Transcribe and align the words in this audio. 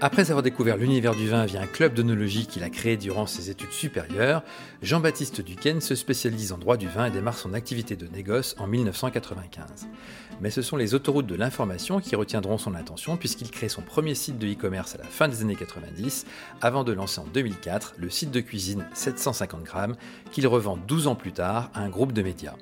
Après 0.00 0.30
avoir 0.30 0.44
découvert 0.44 0.76
l'univers 0.76 1.16
du 1.16 1.28
vin 1.28 1.44
via 1.44 1.60
un 1.60 1.66
club 1.66 1.92
d'onologie 1.92 2.46
qu'il 2.46 2.62
a 2.62 2.70
créé 2.70 2.96
durant 2.96 3.26
ses 3.26 3.50
études 3.50 3.72
supérieures, 3.72 4.44
Jean-Baptiste 4.80 5.40
Duquesne 5.40 5.80
se 5.80 5.96
spécialise 5.96 6.52
en 6.52 6.58
droit 6.58 6.76
du 6.76 6.86
vin 6.86 7.06
et 7.06 7.10
démarre 7.10 7.36
son 7.36 7.52
activité 7.52 7.96
de 7.96 8.06
négoce 8.06 8.54
en 8.60 8.68
1995. 8.68 9.88
Mais 10.40 10.50
ce 10.50 10.62
sont 10.62 10.76
les 10.76 10.94
autoroutes 10.94 11.26
de 11.26 11.34
l'information 11.34 11.98
qui 11.98 12.14
retiendront 12.14 12.58
son 12.58 12.76
attention 12.76 13.16
puisqu'il 13.16 13.50
crée 13.50 13.68
son 13.68 13.82
premier 13.82 14.14
site 14.14 14.38
de 14.38 14.46
e-commerce 14.46 14.94
à 14.94 14.98
la 14.98 15.04
fin 15.04 15.26
des 15.26 15.42
années 15.42 15.56
90 15.56 16.26
avant 16.60 16.84
de 16.84 16.92
lancer 16.92 17.20
en 17.20 17.26
2004 17.34 17.94
le 17.98 18.08
site 18.08 18.30
de 18.30 18.40
cuisine 18.40 18.86
750 18.94 19.64
grammes 19.64 19.96
qu'il 20.30 20.46
revend 20.46 20.76
12 20.76 21.08
ans 21.08 21.16
plus 21.16 21.32
tard 21.32 21.72
à 21.74 21.80
un 21.80 21.88
groupe 21.88 22.12
de 22.12 22.22
médias. 22.22 22.54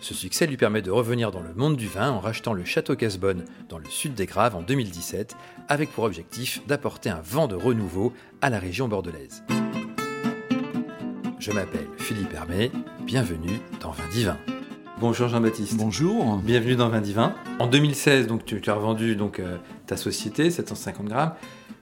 Ce 0.00 0.14
succès 0.14 0.46
lui 0.46 0.56
permet 0.56 0.82
de 0.82 0.90
revenir 0.90 1.30
dans 1.30 1.40
le 1.40 1.54
monde 1.54 1.76
du 1.76 1.88
vin 1.88 2.10
en 2.10 2.20
rachetant 2.20 2.52
le 2.52 2.64
Château 2.64 2.96
Casbonne 2.96 3.44
dans 3.68 3.78
le 3.78 3.86
sud 3.88 4.14
des 4.14 4.26
Graves 4.26 4.54
en 4.54 4.62
2017, 4.62 5.36
avec 5.68 5.90
pour 5.90 6.04
objectif 6.04 6.64
d'apporter 6.66 7.10
un 7.10 7.20
vent 7.20 7.48
de 7.48 7.56
renouveau 7.56 8.12
à 8.40 8.50
la 8.50 8.58
région 8.58 8.88
bordelaise. 8.88 9.42
Je 11.38 11.52
m'appelle 11.52 11.86
Philippe 11.98 12.34
Hermé, 12.34 12.70
bienvenue 13.04 13.60
dans 13.80 13.90
Vin 13.90 14.08
Divin. 14.10 14.38
Bonjour 14.98 15.28
Jean-Baptiste. 15.28 15.76
Bonjour. 15.76 16.38
Bienvenue 16.38 16.74
dans 16.74 16.88
Vin 16.88 17.02
Divin. 17.02 17.34
En 17.58 17.66
2016, 17.66 18.26
donc, 18.26 18.46
tu, 18.46 18.62
as 18.66 18.74
revendu 18.74 19.14
donc, 19.14 19.40
euh, 19.40 19.58
ta 19.86 19.96
société, 19.96 20.50
750 20.50 21.06
grammes. 21.06 21.34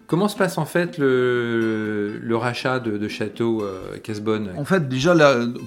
Comment 0.06 0.28
se 0.28 0.36
passe 0.36 0.58
en 0.58 0.66
fait 0.66 0.98
le, 0.98 2.32
rachat 2.32 2.78
de, 2.78 3.08
Château 3.08 3.62
euh, 3.62 3.96
Casbonne? 4.02 4.50
En 4.56 4.64
fait, 4.64 4.88
déjà, 4.88 5.14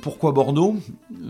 pourquoi 0.01 0.31
Bordeaux? 0.31 0.75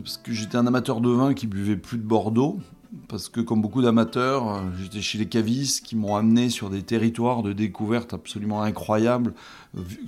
Parce 0.04 0.18
que 0.18 0.34
j'étais 0.34 0.58
un 0.58 0.68
amateur 0.68 1.00
de 1.00 1.10
vin 1.10 1.34
qui 1.34 1.48
buvait 1.48 1.78
plus 1.78 1.98
de 1.98 2.04
Bordeaux 2.04 2.60
parce 3.08 3.30
que 3.30 3.40
comme 3.40 3.62
beaucoup 3.62 3.82
d'amateurs, 3.82 4.50
euh, 4.50 4.62
j'étais 4.82 5.02
chez 5.02 5.18
les 5.18 5.28
cavistes 5.28 5.86
qui 5.86 5.96
m'ont 5.96 6.16
amené 6.16 6.50
sur 6.50 6.70
des 6.70 6.82
territoires 6.82 7.42
de 7.42 7.54
découverte 7.54 8.14
absolument 8.14 8.62
incroyables. 8.62 9.34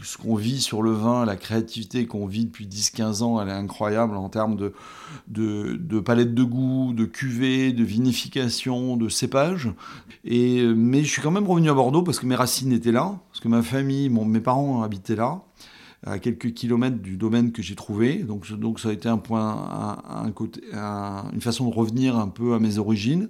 Ce 0.01 0.17
qu'on 0.17 0.35
vit 0.35 0.59
sur 0.59 0.81
le 0.81 0.91
vin, 0.91 1.25
la 1.25 1.35
créativité 1.35 2.05
qu'on 2.07 2.25
vit 2.25 2.45
depuis 2.45 2.65
10-15 2.65 3.23
ans, 3.23 3.41
elle 3.41 3.49
est 3.49 3.53
incroyable 3.53 4.15
en 4.17 4.29
termes 4.29 4.55
de, 4.57 4.73
de, 5.27 5.99
palette 5.99 6.33
de 6.33 6.43
goût, 6.43 6.93
de 6.93 7.05
cuvée, 7.05 7.71
de 7.71 7.83
vinification, 7.83 8.97
de 8.97 9.09
cépage. 9.09 9.69
Et, 10.25 10.63
mais 10.63 11.03
je 11.03 11.11
suis 11.11 11.21
quand 11.21 11.31
même 11.31 11.47
revenu 11.47 11.69
à 11.69 11.73
Bordeaux 11.73 12.01
parce 12.01 12.19
que 12.19 12.25
mes 12.25 12.35
racines 12.35 12.71
étaient 12.71 12.91
là, 12.91 13.19
parce 13.29 13.39
que 13.39 13.47
ma 13.47 13.61
famille, 13.61 14.09
mes 14.09 14.41
parents 14.41 14.81
habitaient 14.81 15.15
là 15.15 15.41
à 16.05 16.17
quelques 16.19 16.53
kilomètres 16.53 16.97
du 16.97 17.17
domaine 17.17 17.51
que 17.51 17.61
j'ai 17.61 17.75
trouvé. 17.75 18.23
Donc, 18.23 18.49
donc 18.53 18.79
ça 18.79 18.89
a 18.89 18.93
été 18.93 19.09
un 19.09 19.17
point, 19.17 20.01
un, 20.07 20.31
côté, 20.31 20.61
une 20.73 21.41
façon 21.41 21.69
de 21.69 21.73
revenir 21.73 22.17
un 22.17 22.27
peu 22.27 22.53
à 22.53 22.59
mes 22.59 22.77
origines. 22.77 23.29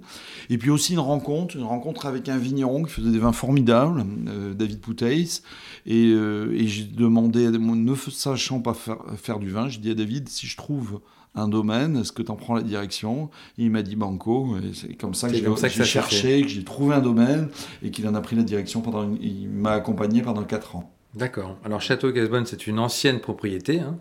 Et 0.50 0.58
puis 0.58 0.70
aussi 0.70 0.92
une 0.92 1.00
rencontre, 1.00 1.56
une 1.56 1.64
rencontre 1.64 2.06
avec 2.06 2.28
un 2.28 2.38
vigneron 2.38 2.84
qui 2.84 2.92
faisait 2.92 3.10
des 3.10 3.18
vins 3.18 3.32
formidables, 3.32 4.04
euh, 4.28 4.54
David 4.54 4.80
Pouteis. 4.80 5.42
Et, 5.86 6.12
euh, 6.12 6.52
et 6.52 6.66
j'ai 6.68 6.84
demandé, 6.84 7.50
ne 7.50 7.94
sachant 7.94 8.60
pas 8.60 8.74
faire, 8.74 8.98
faire 9.16 9.38
du 9.38 9.50
vin, 9.50 9.68
j'ai 9.68 9.80
dit 9.80 9.90
à 9.90 9.94
David, 9.94 10.28
si 10.28 10.46
je 10.46 10.56
trouve 10.56 11.00
un 11.34 11.48
domaine, 11.48 11.96
est-ce 11.96 12.12
que 12.12 12.22
tu 12.22 12.30
en 12.30 12.36
prends 12.36 12.54
la 12.54 12.62
direction? 12.62 13.30
Il 13.56 13.70
m'a 13.70 13.82
dit 13.82 13.96
banco, 13.96 14.56
et 14.58 14.72
c'est 14.74 14.94
comme 14.94 15.14
ça 15.14 15.28
que 15.28 15.36
j'ai 15.36 15.84
cherché, 15.84 16.42
que 16.42 16.48
j'ai 16.48 16.64
trouvé 16.64 16.94
un 16.94 17.00
domaine, 17.00 17.48
et 17.82 17.90
qu'il 17.90 18.06
en 18.08 18.14
a 18.14 18.20
pris 18.20 18.36
la 18.36 18.42
direction 18.42 18.80
pendant, 18.80 19.08
il 19.20 19.48
m'a 19.48 19.72
accompagné 19.72 20.22
pendant 20.22 20.42
4 20.42 20.76
ans. 20.76 20.92
D'accord. 21.14 21.56
Alors 21.64 21.80
Château 21.80 22.12
Casbonne, 22.12 22.46
c'est 22.46 22.66
une 22.66 22.78
ancienne 22.78 23.20
propriété 23.20 23.80
hein, 23.80 23.98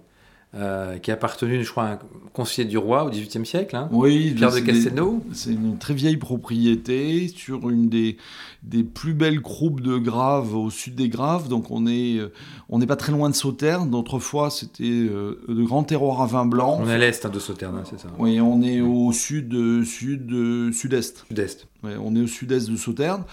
euh, 0.56 0.98
qui 0.98 1.12
a 1.12 1.14
appartenu, 1.14 1.64
je 1.64 1.70
crois, 1.70 1.84
à 1.84 1.92
un 1.94 2.00
conseiller 2.34 2.68
du 2.68 2.78
roi 2.78 3.06
au 3.06 3.10
XVIIIe 3.10 3.46
siècle. 3.46 3.76
Hein, 3.76 3.88
oui, 3.92 4.34
Pierre 4.36 4.52
de 4.52 4.60
Castelnau. 4.60 5.24
C'est 5.32 5.52
une 5.52 5.78
très 5.78 5.94
vieille 5.94 6.18
propriété 6.18 7.28
sur 7.28 7.70
une 7.70 7.88
des, 7.88 8.18
des 8.64 8.84
plus 8.84 9.14
belles 9.14 9.42
croupes 9.42 9.82
de 9.82 9.98
Graves 9.98 10.56
au 10.56 10.70
sud 10.70 10.96
des 10.96 11.08
Graves. 11.08 11.50
Donc 11.50 11.70
on 11.70 11.86
est 11.86 12.18
euh, 12.18 12.32
on 12.68 12.80
n'est 12.80 12.88
pas 12.88 12.96
très 12.96 13.12
loin 13.12 13.30
de 13.30 13.36
Sauternes. 13.36 13.92
D'autrefois, 13.92 14.50
c'était 14.50 14.86
euh, 14.86 15.40
de 15.48 15.64
grands 15.64 15.84
terroirs 15.84 16.22
à 16.22 16.26
vin 16.26 16.46
blanc. 16.46 16.80
On 16.82 16.90
est 16.90 16.94
à 16.94 16.98
l'est 16.98 17.26
hein, 17.26 17.30
de 17.30 17.40
Sauternes, 17.40 17.78
hein, 17.78 17.84
c'est 17.90 18.00
ça. 18.00 18.08
Oui, 18.18 18.42
on 18.42 18.62
est 18.64 18.82
au 18.82 19.12
sud 19.12 19.84
sud 19.84 20.74
sud-est. 20.74 21.26
Sud-est 21.28 21.68
on 21.84 22.16
est 22.16 22.22
au 22.22 22.28
sud-est 22.28 22.70
de 22.70 22.76
Sauternes. 22.76 23.24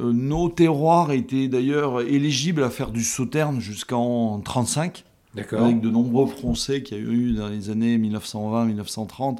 Euh, 0.00 0.12
nos 0.12 0.48
terroirs 0.48 1.12
étaient 1.12 1.48
d'ailleurs 1.48 2.00
éligibles 2.02 2.62
à 2.62 2.70
faire 2.70 2.90
du 2.90 3.02
Sauterne 3.02 3.60
jusqu'en 3.60 4.40
35. 4.40 5.04
Avec 5.36 5.80
de 5.80 5.90
nombreux 5.90 6.26
Français 6.26 6.82
qu'il 6.82 6.98
y 6.98 7.00
a 7.00 7.04
eu 7.04 7.32
dans 7.32 7.48
les 7.48 7.70
années 7.70 7.98
1920-1930 7.98 9.38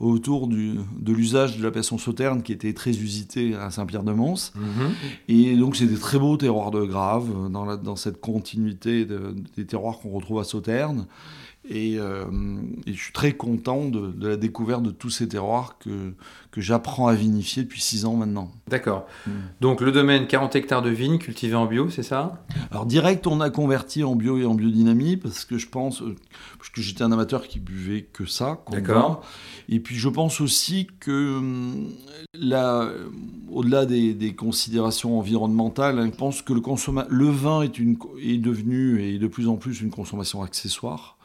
autour 0.00 0.48
de 0.48 1.12
l'usage 1.12 1.56
de 1.58 1.62
l'appellation 1.62 1.98
Sauterne 1.98 2.42
qui 2.42 2.52
était 2.52 2.72
très 2.72 2.90
usité 2.90 3.54
à 3.54 3.70
Saint-Pierre-de-Mons. 3.70 4.52
Mhm. 4.54 4.92
Et 5.28 5.56
donc 5.56 5.76
c'est 5.76 5.86
des 5.86 5.98
très 5.98 6.18
beaux 6.18 6.36
terroirs 6.36 6.70
de 6.70 6.84
Grave 6.84 7.50
dans, 7.50 7.76
dans 7.76 7.96
cette 7.96 8.20
continuité 8.20 9.06
des 9.56 9.66
terroirs 9.66 9.98
qu'on 9.98 10.10
retrouve 10.10 10.40
à 10.40 10.44
Sauterne. 10.44 11.06
Euh, 11.70 12.24
et, 12.86 12.92
je 12.92 13.00
suis 13.02 13.12
très 13.12 13.32
content 13.32 13.86
de, 13.86 14.28
la 14.28 14.36
découverte 14.36 14.82
de 14.82 14.90
tous 14.90 15.10
ces 15.10 15.28
terroirs 15.28 15.76
que, 15.78 16.14
que 16.50 16.60
j'apprends 16.60 17.08
à 17.08 17.14
vinifier 17.14 17.64
depuis 17.64 17.80
6 17.80 18.04
ans 18.04 18.14
maintenant. 18.14 18.52
D'accord. 18.68 19.06
Mm. 19.26 19.30
Donc 19.60 19.80
le 19.80 19.92
domaine 19.92 20.26
40 20.26 20.54
hectares 20.56 20.82
de 20.82 20.90
vignes 20.90 21.18
cultivées 21.18 21.56
en 21.56 21.66
bio, 21.66 21.90
c'est 21.90 22.02
ça? 22.02 22.44
Alors 22.70 22.86
direct, 22.86 23.26
on 23.26 23.40
a 23.40 23.50
converti 23.50 24.04
en 24.04 24.14
bio 24.14 24.38
et 24.38 24.44
en 24.44 24.54
biodynamie 24.54 25.16
parce 25.16 25.44
que 25.44 25.58
je 25.58 25.68
pense, 25.68 26.02
euh, 26.02 26.14
parce 26.58 26.70
que 26.70 26.80
j'étais 26.80 27.02
un 27.02 27.12
amateur 27.12 27.48
qui 27.48 27.58
buvait 27.58 28.02
que 28.02 28.26
ça. 28.26 28.60
D'accord. 28.70 29.24
Et 29.68 29.80
puis 29.80 29.96
je 29.96 30.08
pense 30.08 30.40
aussi 30.40 30.86
que 31.00 31.38
hum, 31.38 31.88
là, 32.34 32.88
au-delà 33.50 33.86
des, 33.86 34.14
des, 34.14 34.34
considérations 34.34 35.18
environnementales, 35.18 35.98
hein, 35.98 36.10
je 36.12 36.16
pense 36.16 36.42
que 36.42 36.52
le, 36.52 36.62
le 37.08 37.28
vin 37.28 37.62
est, 37.62 37.78
une, 37.78 37.96
est 38.22 38.38
devenu 38.38 39.02
et 39.02 39.18
de 39.18 39.26
plus 39.26 39.48
en 39.48 39.56
plus 39.56 39.80
une 39.80 39.90
consommation 39.90 40.42
accessoire 40.42 41.15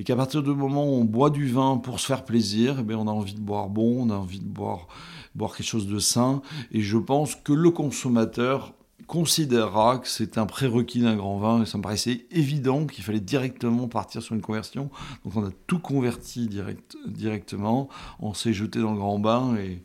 et 0.00 0.02
qu'à 0.02 0.16
partir 0.16 0.42
du 0.42 0.48
moment 0.48 0.86
où 0.86 0.94
on 0.94 1.04
boit 1.04 1.28
du 1.28 1.46
vin 1.46 1.76
pour 1.76 2.00
se 2.00 2.06
faire 2.06 2.24
plaisir, 2.24 2.78
eh 2.80 2.82
bien 2.82 2.96
on 2.96 3.06
a 3.06 3.10
envie 3.10 3.34
de 3.34 3.40
boire 3.40 3.68
bon, 3.68 4.06
on 4.06 4.08
a 4.08 4.14
envie 4.14 4.40
de 4.40 4.48
boire, 4.48 4.88
boire 5.34 5.54
quelque 5.54 5.66
chose 5.66 5.86
de 5.86 5.98
sain, 5.98 6.40
et 6.72 6.80
je 6.80 6.96
pense 6.96 7.34
que 7.34 7.52
le 7.52 7.70
consommateur 7.70 8.72
considérera 9.06 9.98
que 9.98 10.08
c'est 10.08 10.38
un 10.38 10.46
prérequis 10.46 11.02
d'un 11.02 11.16
grand 11.16 11.36
vin, 11.36 11.62
et 11.62 11.66
ça 11.66 11.76
me 11.76 11.82
paraissait 11.82 12.24
évident 12.30 12.86
qu'il 12.86 13.04
fallait 13.04 13.20
directement 13.20 13.88
partir 13.88 14.22
sur 14.22 14.34
une 14.34 14.40
conversion, 14.40 14.88
donc 15.26 15.36
on 15.36 15.44
a 15.44 15.50
tout 15.66 15.80
converti 15.80 16.48
direct, 16.48 16.96
directement, 17.06 17.90
on 18.20 18.32
s'est 18.32 18.54
jeté 18.54 18.80
dans 18.80 18.92
le 18.92 18.98
grand 18.98 19.18
bain, 19.18 19.54
et, 19.56 19.82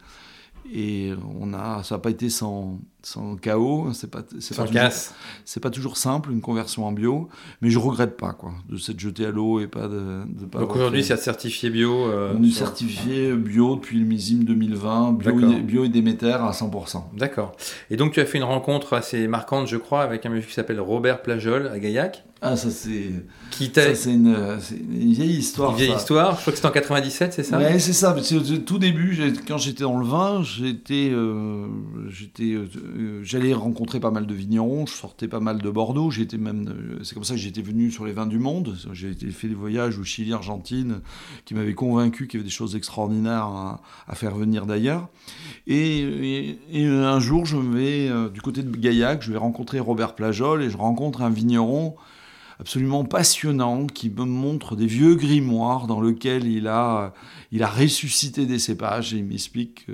et 0.74 1.14
on 1.42 1.54
a, 1.54 1.84
ça 1.84 1.96
n'a 1.96 2.00
pas 2.00 2.12
été 2.12 2.30
sans, 2.30 2.80
sans 3.06 3.36
chaos. 3.36 3.90
C'est 3.94 4.10
pas, 4.10 4.24
c'est 4.40 4.58
pas, 4.58 4.66
toujours, 4.66 4.90
c'est 5.46 5.60
pas 5.60 5.70
toujours 5.70 5.98
simple 5.98 6.32
une 6.32 6.42
conversion 6.42 6.86
en 6.88 6.92
bio, 6.92 7.30
mais 7.62 7.70
je 7.70 7.78
regrette 7.78 8.18
pas 8.18 8.34
quoi 8.34 8.54
de 8.68 8.78
s'être 8.78 9.00
jeté 9.00 9.26
à 9.26 9.32
l'eau 9.32 9.60
et 9.60 9.68
pas 9.68 9.88
de. 9.88 10.24
de 10.28 10.46
pas 10.46 10.60
Donc 10.60 10.76
aujourd'hui, 10.76 11.04
c'est 11.04 11.16
certifié 11.18 11.70
bio. 11.70 12.08
Euh, 12.08 12.34
on 12.38 12.44
est 12.44 12.50
certifié 12.50 13.34
bio 13.34 13.76
depuis 13.76 14.00
le 14.00 14.06
misime 14.06 14.44
2020, 14.44 15.14
bio, 15.14 15.40
et, 15.40 15.62
bio 15.62 15.86
et 15.86 15.90
Déméter 15.90 16.32
à 16.32 16.52
100%. 16.52 17.04
D'accord. 17.16 17.56
Et 17.92 17.96
donc 17.96 18.12
tu 18.12 18.20
as 18.20 18.26
fait 18.26 18.40
une 18.40 18.44
rencontre 18.44 18.94
assez 18.94 19.28
marquante, 19.28 19.68
je 19.68 19.78
crois, 19.78 20.02
avec 20.02 20.26
un 20.26 20.30
monsieur 20.30 20.50
qui 20.50 20.56
s'appelle 20.56 20.80
Robert 20.80 21.22
Plajol 21.22 21.68
à 21.68 21.80
Gaillac. 21.80 22.24
Ah, 22.42 22.56
ça 22.56 22.70
c'est. 22.70 23.12
Qui 23.50 23.72
c'est 23.74 24.12
une, 24.12 24.36
une, 24.92 25.14
vieille 25.14 25.38
histoire. 25.38 25.72
Une 25.72 25.78
vieille 25.78 25.96
histoire. 25.96 26.36
Je 26.36 26.42
crois 26.42 26.52
que 26.52 26.58
c'était 26.58 26.68
en 26.68 26.72
97, 26.72 27.34
c'est 27.34 27.44
ça? 27.44 27.58
Oui, 27.58 27.80
c'est 27.80 27.94
ça. 27.94 28.16
Tout 28.66 28.78
début, 28.78 29.34
quand 29.48 29.58
j'étais 29.58 29.84
dans 29.84 29.98
le 29.98 30.06
vin, 30.06 30.44
j'étais, 30.44 31.10
euh, 31.12 31.66
j'étais, 32.10 32.54
euh, 32.54 32.68
j'allais 33.24 33.54
rencontrer 33.54 34.00
pas 34.00 34.12
mal 34.12 34.26
de 34.26 34.34
vignerons. 34.34 34.86
Je 34.86 34.94
sortais 34.94 35.28
pas 35.28 35.40
mal 35.40 35.62
de 35.62 35.70
Bordeaux. 35.70 36.12
J'étais 36.12 36.38
même, 36.38 36.68
euh, 36.68 37.04
c'est 37.04 37.14
comme 37.14 37.24
ça 37.24 37.34
que 37.34 37.40
j'étais 37.40 37.62
venu 37.62 37.92
sur 37.92 38.06
les 38.06 38.14
vins 38.14 38.26
du 38.26 38.40
monde. 38.40 38.78
J'ai 38.94 39.14
fait 39.14 39.48
des 39.48 39.56
voyages 39.56 39.98
au 39.98 40.04
Chili, 40.04 40.34
Argentine, 40.34 41.02
qui 41.46 41.54
m'avaient 41.54 41.74
convaincu 41.74 42.28
qu'il 42.28 42.40
y 42.40 42.42
avait 42.42 42.50
des 42.50 42.56
choses 42.56 42.76
extraordinaires 42.76 43.46
à, 44.08 44.16
faire 44.16 44.36
venir 44.36 44.66
d'ailleurs. 44.66 45.10
Et, 45.68 46.58
et, 46.72 46.86
un 46.86 47.20
jour, 47.20 47.46
je 47.46 47.58
vais 47.58 48.10
du 48.30 48.42
côté 48.42 48.64
de 48.64 48.76
Gaillac, 48.76 49.22
je 49.22 49.32
vais 49.32 49.38
rencontrer 49.38 49.80
Robert 49.80 50.16
Plajol 50.16 50.64
et 50.64 50.70
je 50.70 50.78
rencontre 50.78 51.22
un 51.22 51.30
vigneron 51.30 51.96
absolument 52.60 53.04
passionnant 53.04 53.88
qui 53.88 54.10
me 54.10 54.24
montre 54.24 54.76
des 54.76 54.88
vieux 54.88 55.16
grimoires 55.16 55.88
dans 55.88 56.02
lesquels 56.02 56.48
il 56.48 56.68
a, 56.68 57.14
il 57.52 57.64
a 57.64 57.68
ressuscité 57.68 58.46
des 58.46 58.60
cépages 58.60 59.14
et 59.14 59.18
il 59.18 59.26
m'explique 59.26 59.88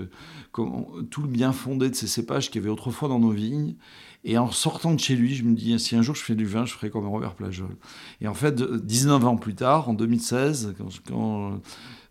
tout 0.53 1.21
le 1.21 1.27
bien 1.27 1.51
fondé 1.51 1.89
de 1.89 1.95
ces 1.95 2.07
cépages 2.07 2.49
qu'il 2.49 2.61
y 2.61 2.63
avait 2.63 2.71
autrefois 2.71 3.09
dans 3.09 3.19
nos 3.19 3.31
vignes. 3.31 3.75
Et 4.23 4.37
en 4.37 4.51
sortant 4.51 4.93
de 4.93 4.99
chez 4.99 5.15
lui, 5.15 5.33
je 5.33 5.43
me 5.43 5.55
dis, 5.55 5.79
si 5.79 5.95
un 5.95 6.03
jour 6.03 6.13
je 6.13 6.21
fais 6.21 6.35
du 6.35 6.45
vin, 6.45 6.65
je 6.65 6.73
ferai 6.73 6.91
comme 6.91 7.07
Robert 7.07 7.33
Plajol. 7.33 7.75
Et 8.21 8.27
en 8.27 8.35
fait, 8.35 8.61
19 8.61 9.25
ans 9.25 9.37
plus 9.37 9.55
tard, 9.55 9.89
en 9.89 9.93
2016, 9.93 10.75
quand, 11.07 11.59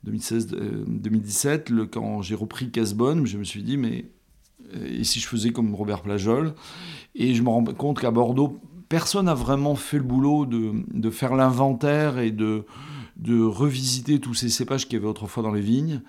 2016, 0.02 0.48
2017, 0.88 1.70
le, 1.70 1.86
quand 1.86 2.22
j'ai 2.22 2.34
repris 2.34 2.70
Casbonne, 2.72 3.26
je 3.26 3.38
me 3.38 3.44
suis 3.44 3.62
dit, 3.62 3.76
mais 3.76 4.06
et 4.74 5.04
si 5.04 5.20
je 5.20 5.26
faisais 5.26 5.50
comme 5.50 5.74
Robert 5.74 6.02
Plajol? 6.02 6.54
Et 7.14 7.34
je 7.34 7.42
me 7.42 7.48
rends 7.48 7.64
compte 7.64 8.00
qu'à 8.00 8.10
Bordeaux, 8.10 8.60
personne 8.90 9.24
n'a 9.26 9.34
vraiment 9.34 9.74
fait 9.76 9.96
le 9.96 10.02
boulot 10.02 10.44
de, 10.44 11.10
faire 11.10 11.34
l'inventaire 11.34 12.18
et 12.18 12.30
de, 12.32 12.64
de 13.16 13.42
revisiter 13.42 14.18
tous 14.20 14.34
ces 14.34 14.50
cépages 14.50 14.84
qu'il 14.86 14.94
y 14.94 14.96
avait 14.96 15.08
autrefois 15.08 15.42
dans 15.42 15.52
les 15.52 15.62
vignes. 15.62 16.02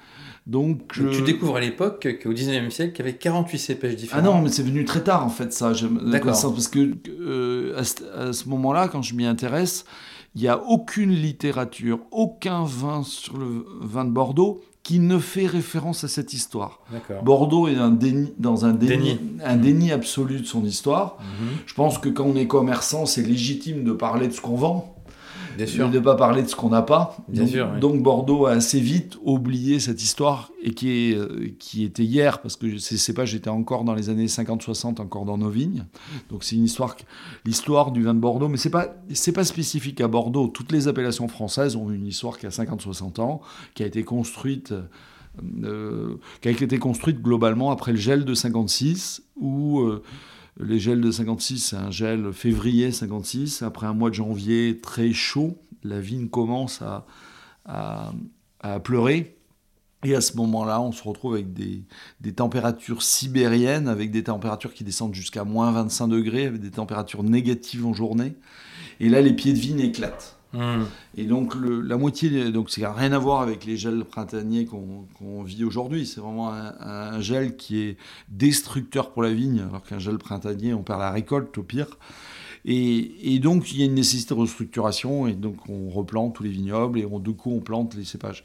Donc, 0.47 0.91
Tu 0.91 1.13
je- 1.13 1.23
découvres 1.23 1.57
à 1.57 1.59
l'époque 1.61 2.17
qu'au 2.23 2.33
19e 2.33 2.71
siècle, 2.71 2.93
qu'il 2.93 3.05
y 3.05 3.07
avait 3.09 3.17
48 3.17 3.57
cépages 3.59 3.91
Ah 3.93 3.95
différents. 3.95 4.21
non, 4.23 4.41
mais 4.41 4.49
c'est 4.49 4.63
venu 4.63 4.83
très 4.83 5.03
tard 5.03 5.23
en 5.25 5.29
fait 5.29 5.53
ça. 5.53 5.71
D'accord. 6.03 6.31
Parce 6.41 6.67
que 6.67 6.93
euh, 7.21 7.77
à 7.79 7.83
ce, 7.83 8.03
à 8.17 8.33
ce 8.33 8.49
moment-là, 8.49 8.87
quand 8.87 9.03
je 9.03 9.13
m'y 9.15 9.25
intéresse, 9.25 9.85
il 10.33 10.41
n'y 10.41 10.47
a 10.47 10.59
aucune 10.63 11.11
littérature, 11.11 11.99
aucun 12.11 12.63
vin 12.63 13.03
sur 13.03 13.37
le 13.37 13.65
vin 13.81 14.03
de 14.05 14.09
Bordeaux 14.11 14.61
qui 14.83 14.99
ne 14.99 15.19
fait 15.19 15.45
référence 15.45 16.03
à 16.03 16.07
cette 16.07 16.33
histoire. 16.33 16.79
Bordeaux 17.23 17.67
est 17.67 17.75
un 17.75 17.91
déni- 17.91 18.33
dans 18.39 18.65
un 18.65 18.73
déni, 18.73 18.97
Déni. 19.15 19.19
un 19.45 19.55
déni 19.57 19.91
absolu 19.91 20.39
de 20.39 20.45
son 20.45 20.65
histoire. 20.65 21.17
Mhm. 21.19 21.47
Je 21.67 21.73
pense 21.75 21.97
que 21.99 22.09
quand 22.09 22.25
on 22.25 22.35
est 22.35 22.47
commerçant, 22.47 23.05
c'est 23.05 23.21
légitime 23.21 23.83
de 23.83 23.91
parler 23.91 24.27
de 24.27 24.33
ce 24.33 24.41
qu'on 24.41 24.55
vend, 24.55 24.95
Bien 25.57 25.65
sûr. 25.65 25.89
de 25.89 25.95
ne 25.97 26.03
pas 26.03 26.15
parler 26.15 26.43
de 26.43 26.47
ce 26.47 26.55
qu'on 26.55 26.69
n'a 26.69 26.81
pas. 26.81 27.17
Bien 27.27 27.43
donc, 27.43 27.51
sûr, 27.51 27.69
oui. 27.73 27.79
donc 27.79 28.01
Bordeaux 28.03 28.45
a 28.45 28.51
assez 28.51 28.79
vite 28.79 29.17
oublié 29.23 29.79
cette 29.79 30.01
histoire 30.01 30.51
et 30.63 30.73
qui, 30.73 30.89
est, 30.89 31.15
euh, 31.15 31.53
qui 31.59 31.83
était 31.83 32.03
hier, 32.03 32.41
parce 32.41 32.55
que 32.55 32.77
ces 32.77 32.97
cépages 32.97 33.33
étaient 33.35 33.49
encore 33.49 33.83
dans 33.83 33.93
les 33.93 34.09
années 34.09 34.27
50-60, 34.27 35.01
encore 35.01 35.25
dans 35.25 35.37
nos 35.37 35.49
vignes. 35.49 35.85
Donc 36.29 36.43
c'est 36.43 36.55
une 36.55 36.65
histoire, 36.65 36.95
l'histoire 37.45 37.91
du 37.91 38.03
vin 38.03 38.13
de 38.13 38.19
Bordeaux, 38.19 38.47
mais 38.47 38.57
c'est 38.57 38.69
pas 38.69 38.95
c'est 39.13 39.31
pas 39.33 39.43
spécifique 39.43 40.01
à 40.01 40.07
Bordeaux. 40.07 40.47
Toutes 40.47 40.71
les 40.71 40.87
appellations 40.87 41.27
françaises 41.27 41.75
ont 41.75 41.89
une 41.91 42.07
histoire 42.07 42.37
qui 42.37 42.45
a 42.45 42.49
50-60 42.49 43.19
ans, 43.21 43.41
qui 43.73 43.83
a 43.83 43.85
été 43.85 44.03
construite. 44.03 44.73
euh, 45.63 46.15
qui 46.41 46.49
a 46.49 46.51
été 46.51 46.77
construite 46.77 47.21
globalement 47.21 47.71
après 47.71 47.91
le 47.91 47.97
gel 47.97 48.25
de 48.25 48.33
56, 48.33 49.23
où 49.37 49.79
euh, 49.79 50.03
les 50.59 50.79
gels 50.79 51.01
de 51.01 51.11
56, 51.11 51.59
c'est 51.59 51.75
un 51.75 51.91
gel 51.91 52.33
février 52.33 52.91
56. 52.91 53.61
Après 53.61 53.87
un 53.87 53.93
mois 53.93 54.09
de 54.09 54.15
janvier 54.15 54.79
très 54.81 55.13
chaud, 55.13 55.57
la 55.83 55.99
vigne 55.99 56.27
commence 56.27 56.81
à, 56.81 58.13
pleurer. 58.83 59.37
Et 60.03 60.15
à 60.15 60.21
ce 60.21 60.35
moment-là, 60.37 60.81
on 60.81 60.91
se 60.91 61.03
retrouve 61.03 61.35
avec 61.35 61.53
des, 61.53 61.83
des 62.21 62.33
températures 62.33 63.03
sibériennes, 63.03 63.87
avec 63.87 64.11
des 64.11 64.23
températures 64.23 64.73
qui 64.73 64.83
descendent 64.83 65.13
jusqu'à 65.13 65.43
moins 65.43 65.71
25 65.71 66.07
degrés, 66.07 66.47
avec 66.47 66.59
des 66.59 66.71
températures 66.71 67.23
négatives 67.23 67.85
en 67.85 67.93
journée. 67.93 68.33
Et 68.99 69.09
là, 69.09 69.21
les 69.21 69.33
pieds 69.33 69.53
de 69.53 69.59
vigne 69.59 69.79
éclatent. 69.79 70.40
Mhm. 70.53 70.85
Et 71.17 71.23
donc 71.25 71.55
le- 71.55 71.81
la 71.81 71.97
moitié, 71.97 72.51
donc 72.51 72.69
ça 72.69 72.81
n'a 72.81 72.91
rien 72.93 73.11
à 73.13 73.17
voir 73.19 73.41
avec 73.41 73.65
les 73.65 73.77
gels 73.77 74.03
printaniers 74.03 74.65
qu'on 74.65 75.43
vit 75.43 75.63
aujourd'hui. 75.63 76.05
C'est 76.05 76.19
vraiment 76.19 76.51
un, 76.53 76.73
un 76.79 77.21
gel 77.21 77.55
qui 77.55 77.79
est 77.81 77.97
destructeur 78.29 79.11
pour 79.11 79.23
la 79.23 79.31
vigne, 79.31 79.61
alors 79.69 79.83
qu'un 79.83 79.99
gel 79.99 80.17
printanier, 80.17 80.73
on 80.73 80.83
perd 80.83 80.99
la 80.99 81.11
récolte 81.11 81.57
au 81.57 81.63
pire. 81.63 81.87
Et, 82.63 83.33
et 83.35 83.39
donc 83.39 83.71
il 83.73 83.79
y 83.79 83.81
a 83.81 83.85
une 83.85 83.95
nécessité 83.95 84.35
de 84.35 84.39
restructuration, 84.39 85.25
et 85.27 85.33
donc 85.33 85.55
on 85.67 85.89
replante 85.89 86.35
tous 86.35 86.43
les 86.43 86.49
vignobles, 86.49 86.99
et 86.99 87.05
on, 87.05 87.17
du 87.19 87.33
coup 87.33 87.51
on 87.51 87.59
plante 87.59 87.95
les 87.95 88.03
cépages. 88.05 88.43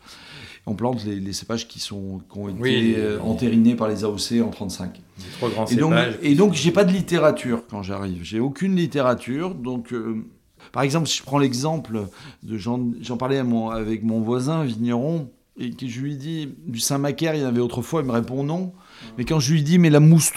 On 0.65 0.75
plante 0.75 1.05
les, 1.05 1.21
les 1.21 1.33
cépages 1.33 1.69
qui, 1.69 1.79
sont, 1.81 2.21
qui 2.33 2.39
ont 2.39 2.49
été 2.49 2.61
Oui, 2.61 2.95
euh, 2.97 3.21
entérinés 3.21 3.77
par 3.77 3.89
les 3.89 4.05
AOC 4.05 4.41
en 4.43 4.49
35. 4.49 4.95
Des 4.95 5.03
trois 5.37 5.51
grands 5.51 5.67
Et 5.67 5.77
donc, 5.77 5.93
cépages. 5.93 6.19
et 6.23 6.35
donc, 6.35 6.55
j'ai 6.55 6.73
pas 6.73 6.85
de 6.85 6.93
littérature 6.93 7.63
quand 7.71 7.83
j'arrive. 7.85 8.25
J'ai 8.25 8.41
aucune 8.41 8.75
littérature. 8.75 9.55
Donc, 9.55 9.93
euh, 9.93 10.25
par 10.73 10.83
exemple, 10.83 11.09
si 11.09 11.19
je 11.19 11.23
prends 11.23 11.39
l'exemple 11.39 12.07
de 12.43 12.57
j'en 12.57 13.17
parlais 13.19 13.39
avec 13.39 14.03
mon 14.03 14.21
voisin 14.21 14.65
vigneron 14.65 15.31
et 15.59 15.71
que 15.71 15.87
je 15.87 16.01
lui 16.01 16.17
dis 16.17 16.49
du 16.67 16.81
Saint-Macaire, 16.81 17.35
il 17.35 17.43
y 17.43 17.45
en 17.45 17.49
avait 17.49 17.61
autrefois, 17.61 18.03
il 18.03 18.07
me 18.07 18.13
répond 18.13 18.43
non. 18.45 18.73
Mais 19.17 19.25
quand 19.25 19.41
je 19.41 19.53
lui 19.53 19.63
dis 19.63 19.79
mais 19.79 19.91
la 19.91 20.01
mousse 20.01 20.33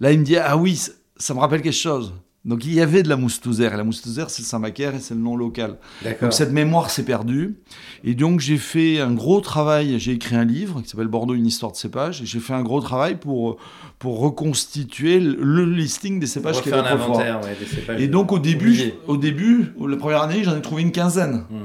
là 0.00 0.12
il 0.12 0.18
me 0.20 0.24
dit 0.24 0.36
ah 0.36 0.56
oui, 0.56 0.80
ça 1.16 1.34
me 1.34 1.40
rappelle 1.40 1.62
quelque 1.62 1.72
chose. 1.72 2.14
Donc 2.46 2.64
il 2.64 2.72
y 2.72 2.80
avait 2.80 3.02
de 3.02 3.08
la 3.10 3.16
mousse 3.16 3.38
Touzère 3.38 3.74
et 3.74 3.76
la 3.76 3.84
mousse 3.84 4.00
Touzère 4.00 4.30
c'est 4.30 4.40
le 4.40 4.46
Saint-Macaire 4.46 4.94
et 4.94 5.00
c'est 5.00 5.12
le 5.14 5.20
nom 5.20 5.36
local. 5.36 5.76
Donc 6.22 6.32
cette 6.32 6.52
mémoire 6.52 6.90
s'est 6.90 7.04
perdue. 7.04 7.56
Et 8.02 8.14
donc 8.14 8.40
j'ai 8.40 8.56
fait 8.56 8.98
un 8.98 9.12
gros 9.12 9.42
travail, 9.42 9.98
j'ai 9.98 10.12
écrit 10.12 10.36
un 10.36 10.44
livre 10.44 10.80
qui 10.80 10.88
s'appelle 10.88 11.08
Bordeaux, 11.08 11.34
une 11.34 11.46
histoire 11.46 11.70
de 11.72 11.76
cépages. 11.76 12.22
Et 12.22 12.26
j'ai 12.26 12.40
fait 12.40 12.54
un 12.54 12.62
gros 12.62 12.80
travail 12.80 13.16
pour, 13.16 13.58
pour 13.98 14.20
reconstituer 14.20 15.20
le- 15.20 15.66
listing 15.66 16.18
des 16.18 16.26
cépages 16.26 16.58
avait 16.58 16.72
un 16.72 16.80
autrefois. 16.80 17.04
inventaire 17.04 17.40
ouais, 17.42 17.56
des 17.60 17.66
cépages. 17.66 18.00
Et 18.00 18.08
donc 18.08 18.32
au 18.32 18.38
début, 18.38 18.70
oubliés. 18.70 18.94
au 19.06 19.16
début, 19.18 19.74
la 19.86 19.96
première 19.98 20.22
année, 20.22 20.42
j'en 20.42 20.56
ai 20.56 20.62
trouvé 20.62 20.80
une 20.80 20.92
quinzaine. 20.92 21.44
Mhm. 21.50 21.58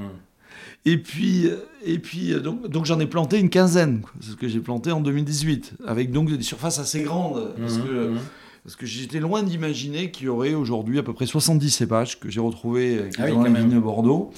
Et 0.88 0.98
puis, 0.98 1.50
et 1.84 2.00
puis 2.00 2.34
euh, 2.34 2.40
donc, 2.42 2.68
donc 2.68 2.86
j'en 2.86 3.00
ai 3.00 3.08
planté 3.08 3.40
une 3.40 3.50
quinzaine. 3.50 4.02
C'est 4.20 4.32
ce 4.32 4.36
que 4.36 4.48
j'ai 4.50 4.60
planté 4.60 4.92
en 4.92 5.00
2018, 5.00 5.76
avec 5.88 6.12
donc 6.12 6.30
des 6.36 6.44
surfaces 6.44 6.80
assez 6.80 7.02
grandes. 7.02 7.54
Parce 7.58 7.78
que 7.78 8.10
mhm. 8.10 8.20
Parce 8.66 8.76
que 8.76 8.88
j'étais 8.88 9.20
loin 9.20 9.44
d'imaginer 9.44 10.10
qu'il 10.10 10.26
y 10.26 10.28
aurait 10.28 10.56
aujourd'hui 10.56 10.98
à 10.98 11.04
peu 11.04 11.14
près 11.14 11.28
70 11.28 11.70
cépages 11.70 12.20
que 12.20 12.32
j'ai 12.32 12.40
retrouvés 12.40 12.98
euh, 12.98 13.10
Ah 13.20 13.26
oui, 13.26 13.32
dans 13.34 13.44
les 13.44 13.52
vignes 13.62 13.80
Bordeaux. 13.80 14.32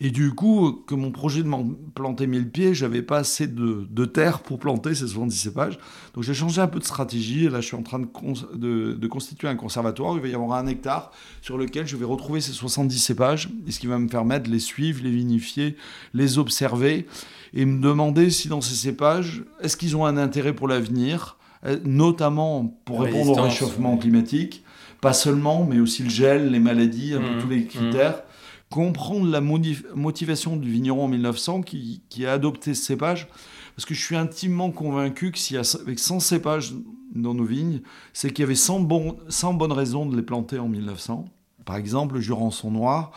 Et 0.00 0.10
du 0.10 0.32
coup, 0.34 0.72
que 0.86 0.96
mon 0.96 1.12
projet 1.12 1.42
de 1.44 1.48
m'en 1.48 1.64
planter 1.94 2.26
1000 2.26 2.50
pieds, 2.50 2.74
j'avais 2.74 3.02
pas 3.02 3.18
assez 3.18 3.46
de, 3.46 3.86
de 3.88 4.04
terre 4.04 4.40
pour 4.40 4.58
planter 4.58 4.96
ces 4.96 5.06
70 5.06 5.36
cépages. 5.36 5.78
Donc 6.14 6.24
j'ai 6.24 6.34
changé 6.34 6.60
un 6.60 6.66
peu 6.66 6.80
de 6.80 6.84
stratégie. 6.84 7.44
Et 7.44 7.48
là, 7.50 7.60
je 7.60 7.66
suis 7.68 7.76
en 7.76 7.82
train 7.84 8.00
de, 8.00 8.06
cons- 8.06 8.34
de, 8.52 8.94
de 8.94 9.06
constituer 9.06 9.46
un 9.46 9.54
conservatoire. 9.56 10.14
Il 10.16 10.22
va 10.22 10.28
y 10.28 10.34
avoir 10.34 10.58
un 10.58 10.66
hectare 10.66 11.12
sur 11.40 11.56
lequel 11.56 11.86
je 11.86 11.96
vais 11.96 12.04
retrouver 12.04 12.40
ces 12.40 12.52
70 12.52 12.98
cépages. 12.98 13.48
Et 13.68 13.70
ce 13.70 13.78
qui 13.78 13.86
va 13.86 13.98
me 14.00 14.08
permettre 14.08 14.46
de 14.48 14.52
les 14.52 14.58
suivre, 14.60 15.04
les 15.04 15.10
vinifier, 15.12 15.76
les 16.14 16.38
observer 16.38 17.06
et 17.54 17.64
me 17.64 17.80
demander 17.80 18.30
si 18.30 18.48
dans 18.48 18.60
ces 18.60 18.74
cépages, 18.74 19.44
est-ce 19.62 19.76
qu'ils 19.76 19.96
ont 19.96 20.04
un 20.04 20.16
intérêt 20.16 20.52
pour 20.52 20.68
l'avenir, 20.68 21.37
notamment 21.84 22.66
pour 22.84 23.00
répondre 23.02 23.38
au 23.38 23.42
réchauffement 23.42 23.94
oui. 23.94 24.00
climatique, 24.00 24.64
pas 25.00 25.12
seulement, 25.12 25.64
mais 25.64 25.80
aussi 25.80 26.02
le 26.02 26.10
gel, 26.10 26.50
les 26.50 26.58
maladies, 26.60 27.14
un 27.14 27.20
peu 27.20 27.34
Mhm, 27.34 27.38
tous 27.40 27.48
les 27.48 27.64
critères. 27.66 28.22
Comprendre 28.70 29.30
la 29.30 29.40
motivation 29.40 30.56
du 30.56 30.70
vigneron 30.70 31.04
en 31.04 31.08
1900 31.08 31.62
qui, 31.62 32.02
qui 32.10 32.26
a 32.26 32.32
adopté 32.34 32.74
ce 32.74 32.84
cépage, 32.84 33.26
parce 33.74 33.86
que 33.86 33.94
je 33.94 34.04
suis 34.04 34.16
intimement 34.16 34.70
convaincu 34.70 35.32
que 35.32 35.38
s'il 35.38 35.56
y 35.56 35.58
a 35.58 35.78
avec 35.80 35.98
100 35.98 36.20
cépages 36.20 36.74
dans 37.14 37.32
nos 37.32 37.44
vignes, 37.44 37.80
c'est 38.12 38.30
qu'il 38.30 38.42
y 38.42 38.44
avait 38.44 38.54
100, 38.54 38.80
bon- 38.80 39.16
100 39.28 39.54
bonnes 39.54 39.72
raisons 39.72 40.04
de 40.04 40.14
les 40.16 40.22
planter 40.22 40.58
en 40.58 40.68
1900. 40.68 41.24
Par 41.64 41.76
exemple, 41.76 42.16
le 42.16 42.20
Jurançon 42.20 42.70
noir, 42.70 43.12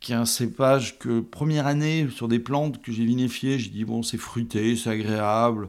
qui 0.00 0.12
est 0.12 0.16
un 0.16 0.26
cépage 0.26 0.98
que, 0.98 1.20
première 1.20 1.66
année, 1.66 2.08
sur 2.14 2.28
des 2.28 2.38
plantes 2.38 2.82
que 2.82 2.92
j'ai 2.92 3.04
vinifiées, 3.06 3.58
j'ai 3.58 3.70
dit, 3.70 3.84
bon, 3.86 4.02
c'est 4.02 4.18
fruité, 4.18 4.76
c'est 4.76 4.90
agréable, 4.90 5.68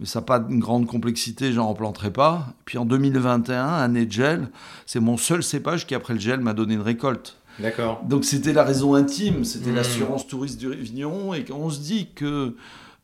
mais 0.00 0.06
ça 0.06 0.20
n'a 0.20 0.24
pas 0.26 0.44
une 0.48 0.60
grande 0.60 0.86
complexité, 0.86 1.52
j'en 1.52 1.68
replanterai 1.68 2.12
pas. 2.12 2.54
Puis 2.64 2.78
en 2.78 2.84
2021, 2.84 3.66
année 3.66 4.06
de 4.06 4.12
gel, 4.12 4.48
c'est 4.86 5.00
mon 5.00 5.16
seul 5.16 5.42
cépage 5.42 5.86
qui, 5.86 5.94
après 5.94 6.14
le 6.14 6.20
gel, 6.20 6.40
m'a 6.40 6.54
donné 6.54 6.74
une 6.74 6.80
récolte. 6.82 7.36
D'accord. 7.58 8.02
Donc 8.08 8.24
c'était 8.24 8.52
la 8.52 8.62
raison 8.62 8.94
intime, 8.94 9.42
c'était 9.44 9.70
Mhm. 9.70 9.76
l'assurance 9.76 10.26
touriste 10.28 10.60
du 10.60 10.70
vigneron, 10.72 11.34
et 11.34 11.44
on 11.52 11.68
se 11.70 11.80
dit 11.80 12.08
que 12.14 12.54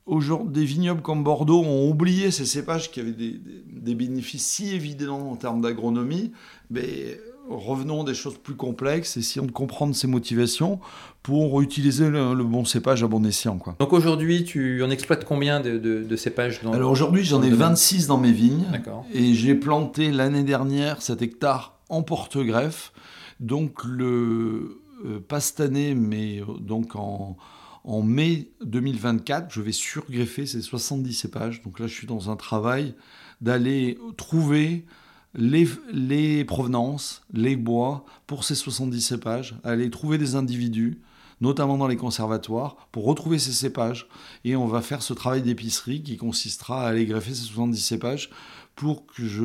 aujourd'hui, 0.06 0.52
des 0.60 0.64
vignobles 0.64 1.02
comme 1.02 1.24
Bordeaux 1.24 1.62
ont 1.64 1.88
oublié 1.90 2.30
ces 2.30 2.44
cépages 2.44 2.90
qui 2.92 3.00
avaient 3.00 3.10
des, 3.12 3.32
des- 3.32 3.64
des 3.68 3.94
bénéfices 3.96 4.46
si 4.46 4.72
évidents 4.74 5.30
en 5.32 5.36
termes 5.36 5.60
d'agronomie, 5.60 6.30
mais 6.70 7.20
revenons 7.48 8.02
à 8.02 8.04
des 8.04 8.14
choses 8.14 8.36
plus 8.38 8.54
complexes, 8.54 9.16
essayons 9.16 9.46
de 9.46 9.50
comprendre 9.52 9.94
ces 9.94 10.06
motivations 10.06 10.80
pour 11.22 11.60
utiliser 11.62 12.08
le, 12.10 12.34
le 12.34 12.44
bon 12.44 12.64
cépage 12.64 13.02
à 13.02 13.06
bon 13.06 13.24
escient. 13.24 13.58
Quoi. 13.58 13.76
Donc 13.78 13.92
aujourd'hui, 13.92 14.44
tu 14.44 14.82
en 14.82 14.90
exploites 14.90 15.24
combien 15.24 15.60
de, 15.60 15.78
de- 15.78 16.02
de 16.02 16.16
cépages 16.16 16.62
dans... 16.62 16.72
Alors 16.72 16.90
aujourd'hui 16.90 17.24
j'en 17.24 17.42
ai 17.42 17.46
le 17.50 17.56
domaine 17.56 17.70
26 17.70 18.06
dans 18.06 18.18
mes 18.18 18.32
vignes, 18.32 18.64
et 19.12 19.34
j'ai 19.34 19.54
planté 19.54 20.10
l'année 20.10 20.42
dernière 20.44 21.02
cet 21.02 21.22
hectare 21.22 21.78
en 21.88 22.02
porte-greffe. 22.02 22.92
Donc 23.40 23.84
le 23.84 24.80
euh, 25.04 25.20
pas 25.20 25.40
cette 25.40 25.60
année, 25.60 25.94
mais 25.94 26.40
euh, 26.40 26.44
donc 26.60 26.96
en, 26.96 27.36
en 27.84 28.02
mai 28.02 28.48
2024, 28.64 29.52
je 29.52 29.60
vais 29.60 29.72
surgreffer 29.72 30.46
ces 30.46 30.62
70 30.62 31.12
cépages. 31.12 31.62
Donc 31.62 31.78
là, 31.80 31.86
je 31.86 31.92
suis 31.94 32.06
dans 32.06 32.30
un 32.30 32.36
travail 32.36 32.94
d'aller 33.40 33.98
trouver 34.16 34.86
les, 35.34 36.44
provenances, 36.44 37.22
les 37.32 37.56
bois 37.56 38.04
pour 38.26 38.44
ces 38.44 38.54
70 38.54 39.00
cépages, 39.00 39.56
aller 39.64 39.90
trouver 39.90 40.18
des 40.18 40.36
individus, 40.36 41.00
notamment 41.40 41.76
dans 41.76 41.88
les 41.88 41.96
conservatoires, 41.96 42.88
pour 42.92 43.04
retrouver 43.04 43.38
ces 43.38 43.52
cépages. 43.52 44.08
Et 44.44 44.56
on 44.56 44.66
va 44.66 44.80
faire 44.80 45.02
ce 45.02 45.12
travail 45.12 45.42
d'épicerie 45.42 46.02
qui 46.02 46.16
consistera 46.16 46.84
à 46.84 46.88
aller 46.88 47.06
greffer 47.06 47.34
ces 47.34 47.44
70 47.44 47.78
cépages 47.78 48.30
pour 48.76 49.06
que 49.06 49.24
je, 49.24 49.44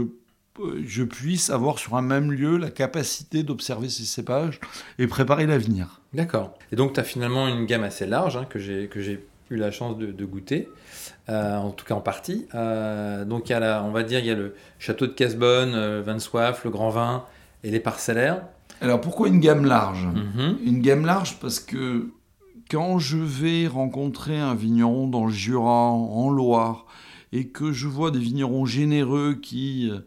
euh, 0.59 0.83
je 0.85 1.03
puisse 1.03 1.49
avoir 1.49 1.79
sur 1.79 1.95
un 1.95 2.01
même 2.01 2.31
lieu 2.31 2.57
la 2.57 2.69
capacité 2.69 3.43
d'observer 3.43 3.89
ces 3.89 4.05
cépages 4.05 4.59
et 4.99 5.07
préparer 5.07 5.47
l'avenir. 5.47 6.01
D'accord. 6.13 6.57
Et 6.71 6.75
donc, 6.75 6.93
tu 6.93 6.99
as 6.99 7.03
finalement 7.03 7.47
une 7.47 7.65
gamme 7.65 7.83
assez 7.83 8.05
large 8.05 8.37
hein, 8.37 8.45
que 8.45 8.59
j'ai 8.59 8.89
eu 9.49 9.55
la 9.55 9.71
chance 9.71 9.97
de 9.97 10.25
goûter, 10.25 10.69
euh, 11.27 11.57
en 11.57 11.71
tout 11.71 11.85
cas 11.85 11.95
en 11.95 12.01
partie. 12.01 12.47
Euh, 12.55 13.25
donc, 13.25 13.49
il 13.49 13.51
y 13.51 13.55
a 13.55 13.59
la, 13.59 13.83
on 13.83 13.91
va 13.91 14.03
dire, 14.03 14.19
il 14.19 14.25
y 14.25 14.31
a 14.31 14.35
le 14.35 14.55
château 14.79 15.07
de 15.07 15.11
Casbonne, 15.11 15.73
euh, 15.75 16.01
Vin 16.03 16.15
de 16.15 16.19
Soif, 16.19 16.63
le 16.63 16.69
Grand 16.69 16.89
Vin 16.89 17.25
et 17.63 17.71
les 17.71 17.79
parcellaires. 17.79 18.43
Alors 18.81 19.01
pourquoi 19.01 19.27
une 19.27 19.39
gamme 19.39 19.65
large? 19.65 20.05
Mhm. 20.05 20.57
Une 20.65 20.81
gamme 20.81 21.05
large 21.05 21.37
parce 21.41 21.59
que 21.59 22.11
quand 22.69 22.99
je 22.99 23.17
vais 23.17 23.67
rencontrer 23.67 24.39
un 24.39 24.55
vigneron 24.55 25.07
dans 25.07 25.25
le 25.25 25.31
Jura, 25.31 25.89
en 25.91 26.29
Loire, 26.29 26.85
et 27.31 27.47
que 27.47 27.71
je 27.71 27.87
vois 27.87 28.11
des 28.11 28.19
vignerons 28.19 28.65
généreux 28.65 29.35
qui 29.35 29.89
euh, 29.91 29.99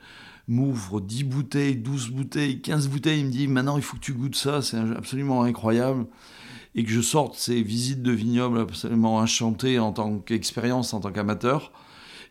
m'ouvrent 0.49 1.00
10 1.00 1.25
bouteilles, 1.25 1.76
12 1.76 2.11
bouteilles, 2.11 2.61
15 2.61 2.88
bouteilles, 2.88 3.21
il 3.21 3.26
me 3.26 3.31
dit 3.31 3.49
maintenant 3.49 3.76
il 3.76 3.83
faut 3.83 3.97
que 3.97 4.02
tu 4.02 4.12
goûtes 4.12 4.37
ça, 4.37 4.62
c'est 4.62 4.78
absolument 4.78 5.42
incroyable. 5.42 6.07
Et 6.75 6.85
que 6.85 6.91
je 6.91 7.00
sorte 7.00 7.35
ces 7.35 7.62
visites 7.62 8.02
de 8.02 8.12
vignobles 8.12 8.61
absolument 8.61 9.17
enchantées 9.17 9.79
en 9.79 9.93
tant 9.93 10.19
qu'expérience, 10.19 10.95
en 10.95 11.00
tant 11.00 11.12
qu'amateur, 11.12 11.73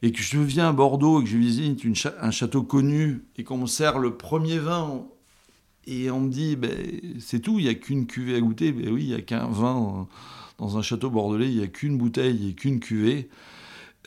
et 0.01 0.11
que 0.11 0.21
je 0.21 0.39
viens 0.39 0.69
à 0.69 0.73
Bordeaux 0.73 1.21
et 1.21 1.23
que 1.23 1.29
je 1.29 1.37
visite 1.37 1.85
un 2.19 2.31
château 2.31 2.63
connu 2.63 3.23
et 3.37 3.43
qu'on 3.43 3.57
me 3.57 3.67
sert 3.67 3.99
le 3.99 4.17
premier 4.17 4.57
vin 4.57 5.05
et 5.87 6.11
on 6.11 6.21
me 6.21 6.29
dit 6.29 6.55
ben, 6.55 6.71
c'est 7.19 7.39
tout, 7.39 7.59
il 7.59 7.63
n'y 7.63 7.69
a 7.69 7.73
qu'une 7.73 8.05
cuvée 8.05 8.35
à 8.35 8.39
goûter. 8.39 8.71
Ben 8.71 8.89
oui, 8.91 9.03
il 9.03 9.07
n'y 9.09 9.13
a 9.13 9.21
qu'un 9.21 9.47
vin 9.47 10.07
dans 10.57 10.77
un 10.77 10.81
château 10.81 11.09
bordelais, 11.09 11.49
il 11.49 11.57
n'y 11.57 11.63
a 11.63 11.67
qu'une 11.67 11.97
bouteille 11.97 12.49
et 12.49 12.53
qu'une 12.53 12.79
cuvée. 12.79 13.29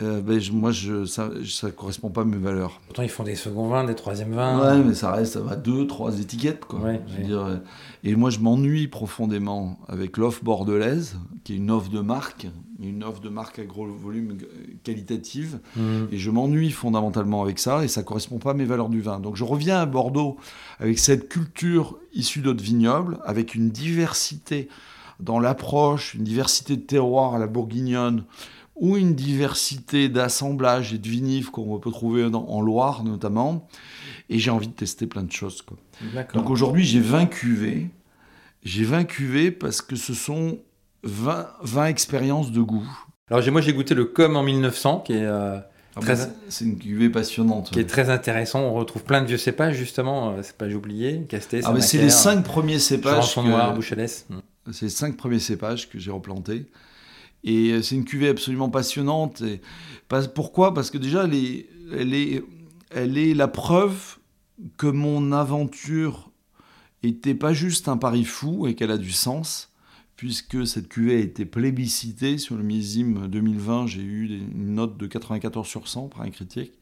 Euh, 0.03 0.21
ben, 0.21 0.41
moi, 0.53 0.73
je, 0.73 1.05
ça 1.05 1.29
ne 1.29 1.71
correspond 1.71 2.11
pas 2.11 2.23
à 2.23 2.25
mes 2.25 2.37
valeurs. 2.37 2.81
Pourtant, 2.87 3.05
ils 3.05 3.09
font 3.09 3.23
des 3.23 3.37
seconds 3.37 3.69
vins, 3.69 3.85
des 3.85 3.95
troisièmes 3.95 4.33
vins. 4.33 4.59
Ouais, 4.59 4.83
mais 4.83 4.95
ça 4.95 5.13
reste, 5.13 5.35
ça 5.35 5.41
va 5.41 5.55
deux, 5.55 5.87
trois 5.87 6.19
étiquettes. 6.19 6.65
Quoi. 6.65 6.95
Dire, 7.23 7.61
et 8.03 8.17
moi, 8.17 8.31
je 8.31 8.41
m'ennuie 8.41 8.89
profondément 8.89 9.79
avec 9.87 10.17
l'offre 10.17 10.43
bordelaise, 10.43 11.17
qui 11.45 11.53
est 11.53 11.57
une 11.57 11.71
offre 11.71 11.91
de 11.91 12.01
marque, 12.01 12.49
une 12.81 13.05
offre 13.05 13.21
de 13.21 13.29
marque 13.29 13.61
à 13.61 13.65
gros 13.65 13.87
volume 13.87 14.37
qualitative. 14.83 15.61
Mmh. 15.77 15.81
Et 16.11 16.19
je 16.19 16.31
m'ennuie 16.33 16.73
fondamentalement 16.73 17.43
avec 17.43 17.61
ça, 17.61 17.85
et 17.85 17.89
ça 17.89 18.01
ne 18.01 18.07
correspond 18.07 18.39
pas 18.39 18.51
à 18.51 18.55
mes 18.55 18.65
valeurs 18.65 18.89
du 18.89 19.01
vin. 19.01 19.21
Donc, 19.21 19.37
je 19.37 19.45
reviens 19.45 19.79
à 19.79 19.87
Bordeaux 19.87 20.39
avec 20.81 20.99
cette 20.99 21.29
culture 21.29 21.99
issue 22.13 22.41
d'autres 22.41 22.65
vignobles, 22.65 23.19
avec 23.25 23.55
une 23.55 23.71
diversité 23.71 24.69
dans 25.21 25.39
l'approche, 25.39 26.15
une 26.15 26.25
diversité 26.25 26.77
de 26.77 26.83
terroirs 26.83 27.37
à 27.37 27.39
la 27.39 27.47
bourguignonne 27.47 28.25
ou 28.77 28.97
une 28.97 29.15
diversité 29.15 30.09
d'assemblages 30.09 30.93
et 30.93 30.99
de 30.99 31.09
vinifs 31.09 31.51
qu'on 31.51 31.79
peut 31.79 31.91
trouver 31.91 32.25
en 32.25 32.61
Loire 32.61 33.05
notamment. 33.05 33.69
Et 34.29 34.39
j'ai 34.39 34.51
envie 34.51 34.69
de 34.69 34.73
tester 34.73 35.07
plein 35.07 35.23
de 35.23 35.33
choses. 35.33 35.63
Quoi. 35.63 35.77
Donc 36.35 36.51
aujourd'hui, 36.51 36.85
j'ai 36.85 37.01
20 37.01 37.27
cuvées. 37.27 37.91
J'ai 38.63 38.85
20 38.85 39.05
cuvées 39.05 39.51
parce 39.51 39.83
que 39.83 39.97
ce 39.97 40.15
sont 40.15 40.59
20, 41.03 41.49
20 41.63 41.87
expériences 41.87 42.51
de 42.51 42.61
goût. 42.61 42.89
Alors 43.31 43.43
moi, 43.51 43.61
j'ai 43.61 43.73
goûté 43.73 43.95
le 43.95 44.07
Com 44.07 44.37
en 44.37 44.43
1900, 44.43 45.01
qui 45.01 45.13
est... 45.13 45.25
Euh, 45.25 45.59
ah 45.97 46.01
bah, 46.05 46.15
c'est 46.49 46.65
une 46.65 46.77
cuvée 46.77 47.09
passionnante. 47.09 47.71
Qui 47.71 47.79
est 47.79 47.89
très 47.89 48.11
intéressant. 48.11 48.61
On 48.61 48.75
retrouve 48.75 49.05
plein 49.05 49.23
de 49.23 49.27
vieux 49.27 49.39
cépages, 49.39 49.77
justement. 49.77 50.31
Euh, 50.31 50.43
cépages 50.43 50.75
oubliés, 50.75 51.25
Casté, 51.29 51.61
ah 51.65 51.81
c'est 51.81 51.99
les 51.99 52.11
cinq 52.11 52.43
premiers 52.43 52.81
cépages. 52.81 53.35
Que... 53.35 53.41
Noir, 53.41 53.75
Bouchalès. 53.75 54.27
C'est 54.73 54.87
les 54.87 54.91
cinq 54.91 55.17
premiers 55.17 55.39
cépages 55.39 55.89
que 55.89 55.99
j'ai 55.99 56.11
replantés. 56.11 56.67
Et 57.45 57.71
euh, 57.71 57.83
c'est 57.83 57.95
une 57.95 58.05
cuvée 58.05 58.29
absolument 58.29 58.71
passionnante. 58.71 59.43
Et... 59.43 59.61
Pourquoi? 60.35 60.75
Parce 60.75 60.91
que 60.91 60.99
déjà, 60.99 61.25
elle 61.25 61.35
est, 61.35 61.69
elle, 61.93 62.15
est, 62.15 62.43
elle 62.91 63.19
est 63.19 63.35
la 63.35 63.49
preuve 63.49 64.19
que 64.77 64.87
mon 64.87 65.33
aventure 65.33 66.31
était 67.03 67.35
pas 67.35 67.53
juste 67.53 67.89
un 67.89 67.97
pari 67.97 68.25
fou 68.25 68.67
et 68.67 68.75
qu'elle 68.75 68.91
a 68.91 68.99
du 68.99 69.13
sens, 69.13 69.73
puisque 70.17 70.67
cette 70.67 70.89
cuvée 70.89 71.17
a 71.17 71.19
été 71.19 71.45
plébiscitée 71.45 72.39
sur 72.39 72.57
le 72.57 72.63
millésime 72.63 73.29
2020. 73.29 73.89
J'ai 73.89 74.03
eu 74.03 74.27
une 74.27 74.75
note 74.75 74.97
de 74.97 75.07
94 75.07 75.67
sur 75.67 75.87
100 75.87 76.09
par 76.09 76.23
un 76.23 76.31
critique. 76.31 76.73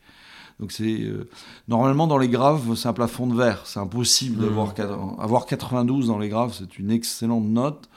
Donc 0.61 0.71
c'est 0.71 1.00
euh, 1.00 1.28
normalement 1.66 2.07
dans 2.07 2.19
les 2.19 2.28
graves, 2.28 2.76
c'est 2.76 2.87
un 2.87 2.92
plafond 2.92 3.26
de 3.26 3.35
verre. 3.35 3.62
C'est 3.66 3.81
impossible 3.81 4.37
mmh. 4.37 4.49
d'avoir 4.49 4.75
avoir 5.19 5.47
92 5.47 6.07
dans 6.07 6.19
les 6.19 6.28
graves, 6.28 6.54
c'est 6.57 6.78
une 6.78 6.90
excellente 6.90 7.47
note 7.47 7.88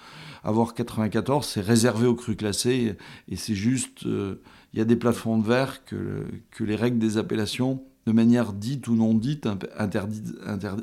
avoir 0.46 0.74
94, 0.74 1.46
c'est 1.46 1.62
réservé 1.62 2.08
aux 2.08 2.16
crues 2.16 2.36
classées 2.36 2.96
et 3.28 3.36
c'est 3.36 3.56
juste, 3.56 4.06
euh, 4.06 4.42
il 4.74 4.80
y 4.80 4.82
a 4.82 4.86
des 4.86 4.96
plafonds 4.96 5.40
de 5.40 5.48
verre 5.48 5.84
que, 5.86 6.26
que 6.52 6.64
les 6.64 6.76
règles 6.76 7.00
des 7.00 7.18
appellations 7.18 7.84
de 8.06 8.12
manière 8.12 8.54
dite 8.54 8.88
ou 8.88 8.96
non 8.96 9.16
dite, 9.16 9.48
interdite, 9.78 10.36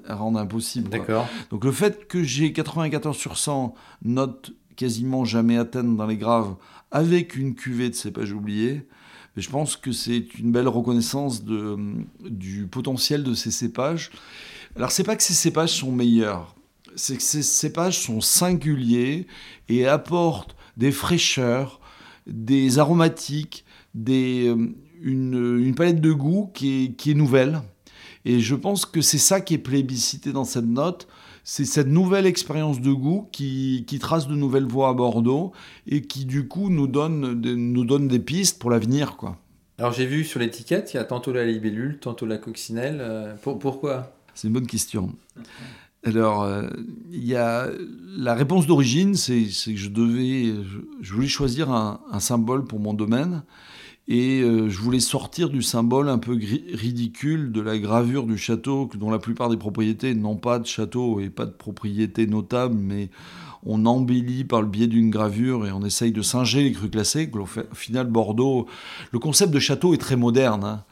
rendent 0.09 0.37
impossible. 0.37 0.91
D'accord. 0.91 1.29
Donc 1.51 1.65
le 1.65 1.71
fait 1.71 2.09
que 2.09 2.25
j'ai 2.25 2.53
94 2.53 3.17
sur 3.17 3.39
100 3.39 3.75
notes 4.05 4.53
quasiment 4.75 5.25
jamais 5.25 5.57
atteintes 5.57 5.97
dans 5.97 6.07
les 6.07 6.17
graves 6.17 6.57
avec 6.91 7.37
une 7.37 7.55
cuvée 7.55 7.91
de 7.91 7.95
cépages 7.95 8.33
oubliés, 8.33 8.87
je 9.37 9.49
pense 9.49 9.77
que 9.77 9.93
c'est 9.93 10.35
une 10.39 10.51
belle 10.51 10.69
reconnaissance 10.69 11.45
de, 11.45 11.77
du 12.29 12.67
potentiel 12.67 13.23
de 13.23 13.35
ces 13.35 13.51
cépages. 13.51 14.11
Alors 14.77 14.91
c'est 14.91 15.05
pas 15.05 15.15
que 15.17 15.23
ces 15.23 15.33
cépages 15.33 15.79
sont 15.79 15.93
meilleurs, 15.93 16.57
c'est 16.97 17.17
que 17.17 17.23
ces 17.23 17.43
cépages 17.43 17.99
sont 17.99 18.21
singuliers 18.21 19.27
et 19.69 19.87
apportent 19.87 20.57
des 20.77 20.93
fraîcheurs, 20.93 21.81
des 22.27 22.79
aromatiques, 22.79 23.65
des, 23.95 24.49
euh, 24.49 24.75
une, 25.03 25.75
palette 25.75 26.01
de 26.01 26.13
goût 26.13 26.51
qui 26.55 26.95
est, 27.05 27.15
nouvelle. 27.15 27.61
Et 28.25 28.41
je 28.41 28.55
pense 28.55 28.87
que 28.87 29.01
c'est 29.01 29.19
ça 29.19 29.41
qui 29.41 29.55
est 29.55 29.59
plébiscité 29.59 30.33
dans 30.33 30.45
cette 30.45 30.67
note. 30.67 31.09
C'est 31.45 31.65
cette 31.65 31.89
nouvelle 31.89 32.27
expérience 32.27 32.81
de 32.81 32.93
goût 32.93 33.29
qui, 33.33 33.85
trace 34.01 34.29
de 34.29 34.35
nouvelles 34.35 34.67
voies 34.67 34.89
à 34.89 34.93
Bordeaux 34.93 35.53
et 35.89 36.03
qui 36.03 36.25
du 36.25 36.47
coup 36.47 36.71
nous 36.71 36.87
donne, 36.87 37.33
nous 37.41 37.85
donne 37.85 38.07
des 38.07 38.21
pistes 38.21 38.61
pour 38.61 38.71
l'avenir. 38.71 39.17
quoi. 39.17 39.39
Alors 39.79 39.93
j'ai 39.93 40.07
vu 40.07 40.25
sur 40.25 40.39
l'étiquette, 40.39 40.95
il 40.95 40.99
y 40.99 41.01
a 41.01 41.05
tantôt 41.05 41.33
la 41.33 41.45
libellule, 41.45 41.99
tantôt 41.99 42.27
la 42.27 42.39
coccinelle. 42.39 42.99
Euh, 43.01 43.35
pourquoi? 43.43 44.15
C'est 44.35 44.47
une 44.47 44.55
bonne 44.55 44.67
question. 44.69 45.13
Alors, 46.05 46.43
euh, 46.43 46.69
il 47.13 47.25
y 47.25 47.35
la 47.35 48.35
réponse 48.35 48.67
d'origine, 48.67 49.15
c'est 49.15 49.45
que 49.45 49.77
je 49.77 49.89
devais, 49.89 50.53
je 51.01 51.15
voulais 51.15 51.29
choisir 51.29 51.71
un, 51.71 52.01
symbole 52.19 52.65
pour 52.65 52.81
mon 52.81 52.93
domaine 52.93 53.45
et 54.09 54.41
euh, 54.41 54.69
je 54.69 54.79
voulais 54.79 55.01
sortir 55.01 55.49
du 55.49 55.63
symbole 55.63 56.09
un 56.09 56.19
peu 56.19 56.33
ridicule 56.33 57.53
de 57.53 57.61
la 57.61 57.79
gravure 57.79 58.27
du 58.27 58.37
château, 58.37 58.91
dont 58.97 59.11
la 59.11 59.21
plupart 59.21 59.49
des 59.49 59.57
propriétés 59.57 60.15
n'ont 60.15 60.37
pas 60.37 60.59
de 60.59 60.67
château 60.67 61.21
et 61.21 61.31
pas 61.31 61.47
de 61.47 61.53
propriété 61.53 62.27
notable, 62.27 62.75
mais 62.75 63.11
on 63.65 63.87
embellit 63.87 64.43
par 64.43 64.61
le 64.61 64.67
biais 64.67 64.89
d'une 64.89 65.09
gravure 65.09 65.67
et 65.67 65.73
on 65.73 65.85
essaye 65.85 66.11
de 66.11 66.21
singer 66.21 66.65
les 66.65 66.73
crues 66.73 66.91
classées. 66.91 67.31
Au 67.33 67.47
final, 67.75 68.09
Bordeaux, 68.09 68.67
le 69.13 69.21
concept 69.21 69.53
de 69.53 69.61
château 69.61 69.95
est 69.95 69.99
très 69.99 70.17
moderne. 70.17 70.65
Hein 70.65 70.85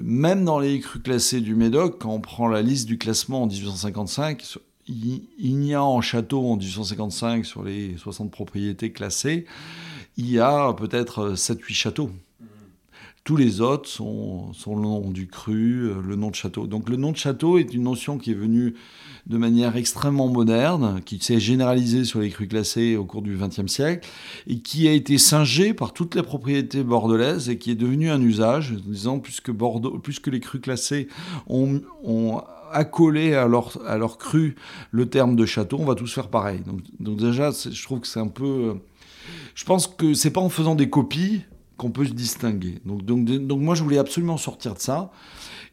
même 0.00 0.44
dans 0.44 0.58
les 0.58 0.80
crues 0.80 1.00
classées 1.00 1.40
du 1.40 1.54
Médoc, 1.54 1.98
quand 2.00 2.10
on 2.10 2.20
prend 2.20 2.48
la 2.48 2.62
liste 2.62 2.86
du 2.86 2.98
classement 2.98 3.42
en 3.42 3.46
1855, 3.46 4.58
il 4.86 5.58
n'y 5.58 5.74
a 5.74 5.82
en 5.82 6.00
château 6.00 6.46
en 6.50 6.56
1855 6.56 7.44
sur 7.44 7.62
les 7.62 7.96
60 7.96 8.30
propriétés 8.30 8.92
classées, 8.92 9.46
il 10.16 10.30
y 10.30 10.38
a 10.38 10.72
peut-être 10.74 11.32
7-8 11.34 11.72
châteaux. 11.72 12.10
Tous 13.24 13.36
les 13.36 13.62
autres 13.62 13.88
sont, 13.88 14.52
le 14.66 14.82
nom 14.82 15.10
du 15.10 15.26
cru, 15.28 15.88
euh, 15.88 16.02
le 16.06 16.14
nom 16.14 16.28
de 16.28 16.34
château. 16.34 16.66
Donc 16.66 16.90
le 16.90 16.96
nom 16.96 17.10
de 17.10 17.16
château 17.16 17.56
est 17.56 17.72
une 17.72 17.84
notion 17.84 18.18
qui 18.18 18.32
est 18.32 18.34
venue 18.34 18.74
de 19.26 19.38
manière 19.38 19.76
extrêmement 19.76 20.28
moderne, 20.28 21.00
qui 21.06 21.18
s'est 21.20 21.40
généralisée 21.40 22.04
sur 22.04 22.20
les 22.20 22.28
crues 22.28 22.48
classées 22.48 22.96
au 22.96 23.06
cours 23.06 23.22
du 23.22 23.38
XXe 23.38 23.72
siècle, 23.72 24.06
et 24.46 24.58
qui 24.58 24.88
a 24.88 24.92
été 24.92 25.16
singée 25.16 25.72
par 25.72 25.94
toutes 25.94 26.14
les 26.14 26.22
propriétés 26.22 26.84
bordelaises 26.84 27.48
et 27.48 27.56
qui 27.56 27.70
est 27.70 27.76
devenue 27.76 28.10
un 28.10 28.20
usage, 28.20 28.74
disant 28.84 29.20
puisque, 29.20 29.50
Bordeaux, 29.50 29.98
puisque 29.98 30.26
les 30.26 30.40
crues 30.40 30.60
classées 30.60 31.08
ont, 31.46 31.80
ont 32.02 32.42
accolé 32.72 33.34
à 33.34 33.48
leur, 33.48 33.80
à 33.86 33.96
leur 33.96 34.18
cru 34.18 34.54
le 34.90 35.08
terme 35.08 35.34
de 35.34 35.46
château, 35.46 35.78
on 35.80 35.86
va 35.86 35.94
tous 35.94 36.12
faire 36.12 36.28
pareil. 36.28 36.60
Donc, 36.60 36.80
donc 37.00 37.16
déjà, 37.16 37.52
je 37.52 37.82
trouve 37.84 38.00
que 38.00 38.06
c'est 38.06 38.20
un 38.20 38.28
peu... 38.28 38.74
Je 39.54 39.64
pense 39.64 39.86
que 39.86 40.12
c'est 40.12 40.30
pas 40.30 40.42
en 40.42 40.50
faisant 40.50 40.74
des 40.74 40.90
copies 40.90 41.40
qu'on 41.76 41.90
peut 41.90 42.04
se 42.04 42.12
distinguer. 42.12 42.78
Donc, 42.84 43.04
donc, 43.04 43.24
donc 43.24 43.60
moi, 43.60 43.74
je 43.74 43.82
voulais 43.82 43.98
absolument 43.98 44.36
sortir 44.36 44.74
de 44.74 44.80
ça. 44.80 45.10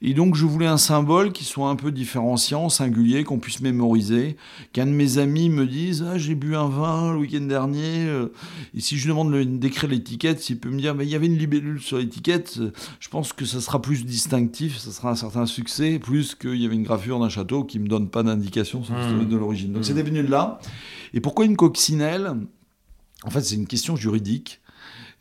Et 0.04 0.16
donc, 0.16 0.36
je 0.36 0.46
voulais 0.46 0.66
un 0.66 0.78
symbole 0.78 1.32
qui 1.32 1.44
soit 1.44 1.70
un 1.70 1.76
peu 1.76 1.92
différenciant, 1.92 2.70
singulier, 2.70 3.24
qu'on 3.24 3.38
puisse 3.38 3.62
mémoriser. 3.62 4.36
Qu'un 4.74 4.88
de 4.88 4.92
mes 4.92 5.20
amis 5.20 5.50
me 5.50 5.68
dise 5.68 6.04
Ah, 6.10 6.18
j'ai 6.18 6.34
bu 6.34 6.56
un 6.56 6.68
vin 6.68 7.14
le 7.14 7.20
week-end 7.20 7.42
dernier. 7.42 8.06
Euh, 8.08 8.34
et 8.74 8.82
si 8.82 8.98
je 8.98 9.08
demande 9.08 9.32
d'écrire 9.60 9.92
l'étiquette, 9.92 10.40
s'il 10.40 10.58
peut 10.58 10.70
me 10.70 10.80
dire 10.80 10.96
Mais 10.96 11.06
il 11.06 11.12
y 11.12 11.16
avait 11.16 11.28
une 11.28 11.38
libellule 11.38 11.80
sur 11.80 12.00
l'étiquette, 12.00 12.60
je 13.00 13.10
pense 13.10 13.32
que 13.32 13.46
ça 13.46 13.62
sera 13.62 13.80
plus 13.80 14.04
distinctif, 14.04 14.80
ça 14.80 14.92
sera 14.92 15.12
un 15.12 15.16
certain 15.16 15.46
succès, 15.46 16.00
plus 16.00 16.34
qu'il 16.34 16.56
y 16.56 16.66
avait 16.66 16.76
une 16.76 16.84
gravure 16.84 17.20
d'un 17.20 17.30
château 17.30 17.64
qui 17.64 17.78
me 17.78 17.88
donne 17.88 18.10
pas 18.10 18.24
d'indication 18.24 18.84
sur 18.84 18.96
mmh. 18.96 19.30
de 19.30 19.38
l'origine. 19.38 19.72
Donc, 19.72 19.82
mmh. 19.82 19.86
c'était 19.86 20.04
venu 20.04 20.24
de 20.24 20.32
là. 20.32 20.60
Et 21.14 21.22
pourquoi 21.22 21.46
une 21.46 21.56
coccinelle? 21.58 22.34
En 23.24 23.30
fait, 23.30 23.42
c'est 23.42 23.56
une 23.56 23.68
question 23.68 23.96
juridique. 23.96 24.61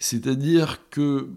C'est-à-dire 0.00 0.88
que 0.90 1.28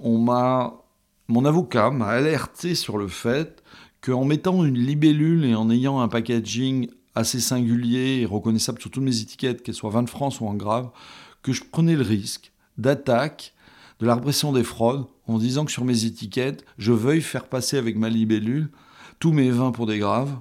mon 0.00 1.44
avocat 1.44 1.90
m'a 1.90 2.08
alerté 2.08 2.74
sur 2.74 2.98
le 2.98 3.08
fait 3.08 3.62
qu'en 4.00 4.24
mettant 4.24 4.64
une 4.64 4.78
libellule 4.78 5.44
et 5.44 5.54
en 5.54 5.70
ayant 5.70 6.00
un 6.00 6.08
packaging 6.08 6.88
assez 7.14 7.40
singulier 7.40 8.20
et 8.20 8.26
reconnaissable 8.26 8.80
sur 8.80 8.90
toutes 8.90 9.02
mes 9.02 9.20
étiquettes, 9.20 9.62
qu'elles 9.62 9.74
soient 9.74 9.90
20 9.90 10.04
de 10.04 10.10
France 10.10 10.40
ou 10.40 10.46
en 10.46 10.54
grave, 10.54 10.90
que 11.42 11.52
je 11.52 11.62
prenais 11.62 11.94
le 11.94 12.02
risque 12.02 12.52
d'attaque 12.78 13.54
de 14.00 14.06
la 14.06 14.14
répression 14.14 14.52
des 14.52 14.64
fraudes 14.64 15.06
en 15.26 15.38
disant 15.38 15.64
que 15.64 15.72
sur 15.72 15.84
mes 15.84 16.04
étiquettes, 16.04 16.64
je 16.78 16.92
veuille 16.92 17.22
faire 17.22 17.46
passer 17.46 17.78
avec 17.78 17.96
ma 17.96 18.08
libellule 18.08 18.70
tous 19.18 19.32
mes 19.32 19.50
vins 19.50 19.72
pour 19.72 19.86
des 19.86 19.98
graves, 19.98 20.38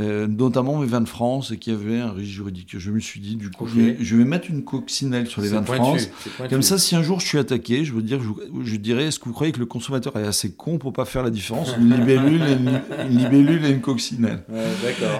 euh, 0.00 0.26
notamment 0.26 0.78
mes 0.78 0.86
vins 0.86 1.02
de 1.02 1.08
France, 1.08 1.50
et 1.50 1.58
qui 1.58 1.70
avait 1.70 2.00
un 2.00 2.12
risque 2.12 2.30
juridique. 2.30 2.78
Je 2.78 2.90
me 2.90 2.98
suis 2.98 3.20
dit, 3.20 3.36
du 3.36 3.50
coup, 3.50 3.66
je, 3.66 3.78
vais, 3.78 3.96
je, 4.00 4.16
vais, 4.16 4.24
mettre 4.24 4.48
une 4.48 4.64
coccinelle 4.64 5.26
sur 5.26 5.42
les 5.42 5.48
vins 5.48 5.60
de 5.60 5.66
France. 5.66 6.08
Comme 6.48 6.62
ça, 6.62 6.78
si 6.78 6.96
un 6.96 7.02
jour 7.02 7.20
je 7.20 7.26
suis 7.26 7.36
attaqué, 7.36 7.84
je 7.84 7.92
veux 7.92 8.00
dire, 8.00 8.18
je, 8.22 8.64
je 8.64 8.76
dirais, 8.76 9.04
est-ce 9.04 9.18
que 9.18 9.26
vous 9.26 9.34
croyez 9.34 9.52
que 9.52 9.58
le 9.58 9.66
consommateur 9.66 10.16
est 10.16 10.26
assez 10.26 10.52
con 10.52 10.78
pour 10.78 10.94
pas 10.94 11.04
faire 11.04 11.22
la 11.22 11.28
différence 11.28 11.76
une 11.78 11.94
libellule 11.94 12.42
et 12.42 12.52
une, 12.52 12.80
une, 13.06 13.18
libellule 13.18 13.66
et 13.66 13.70
une 13.70 13.82
coccinelle 13.82 14.44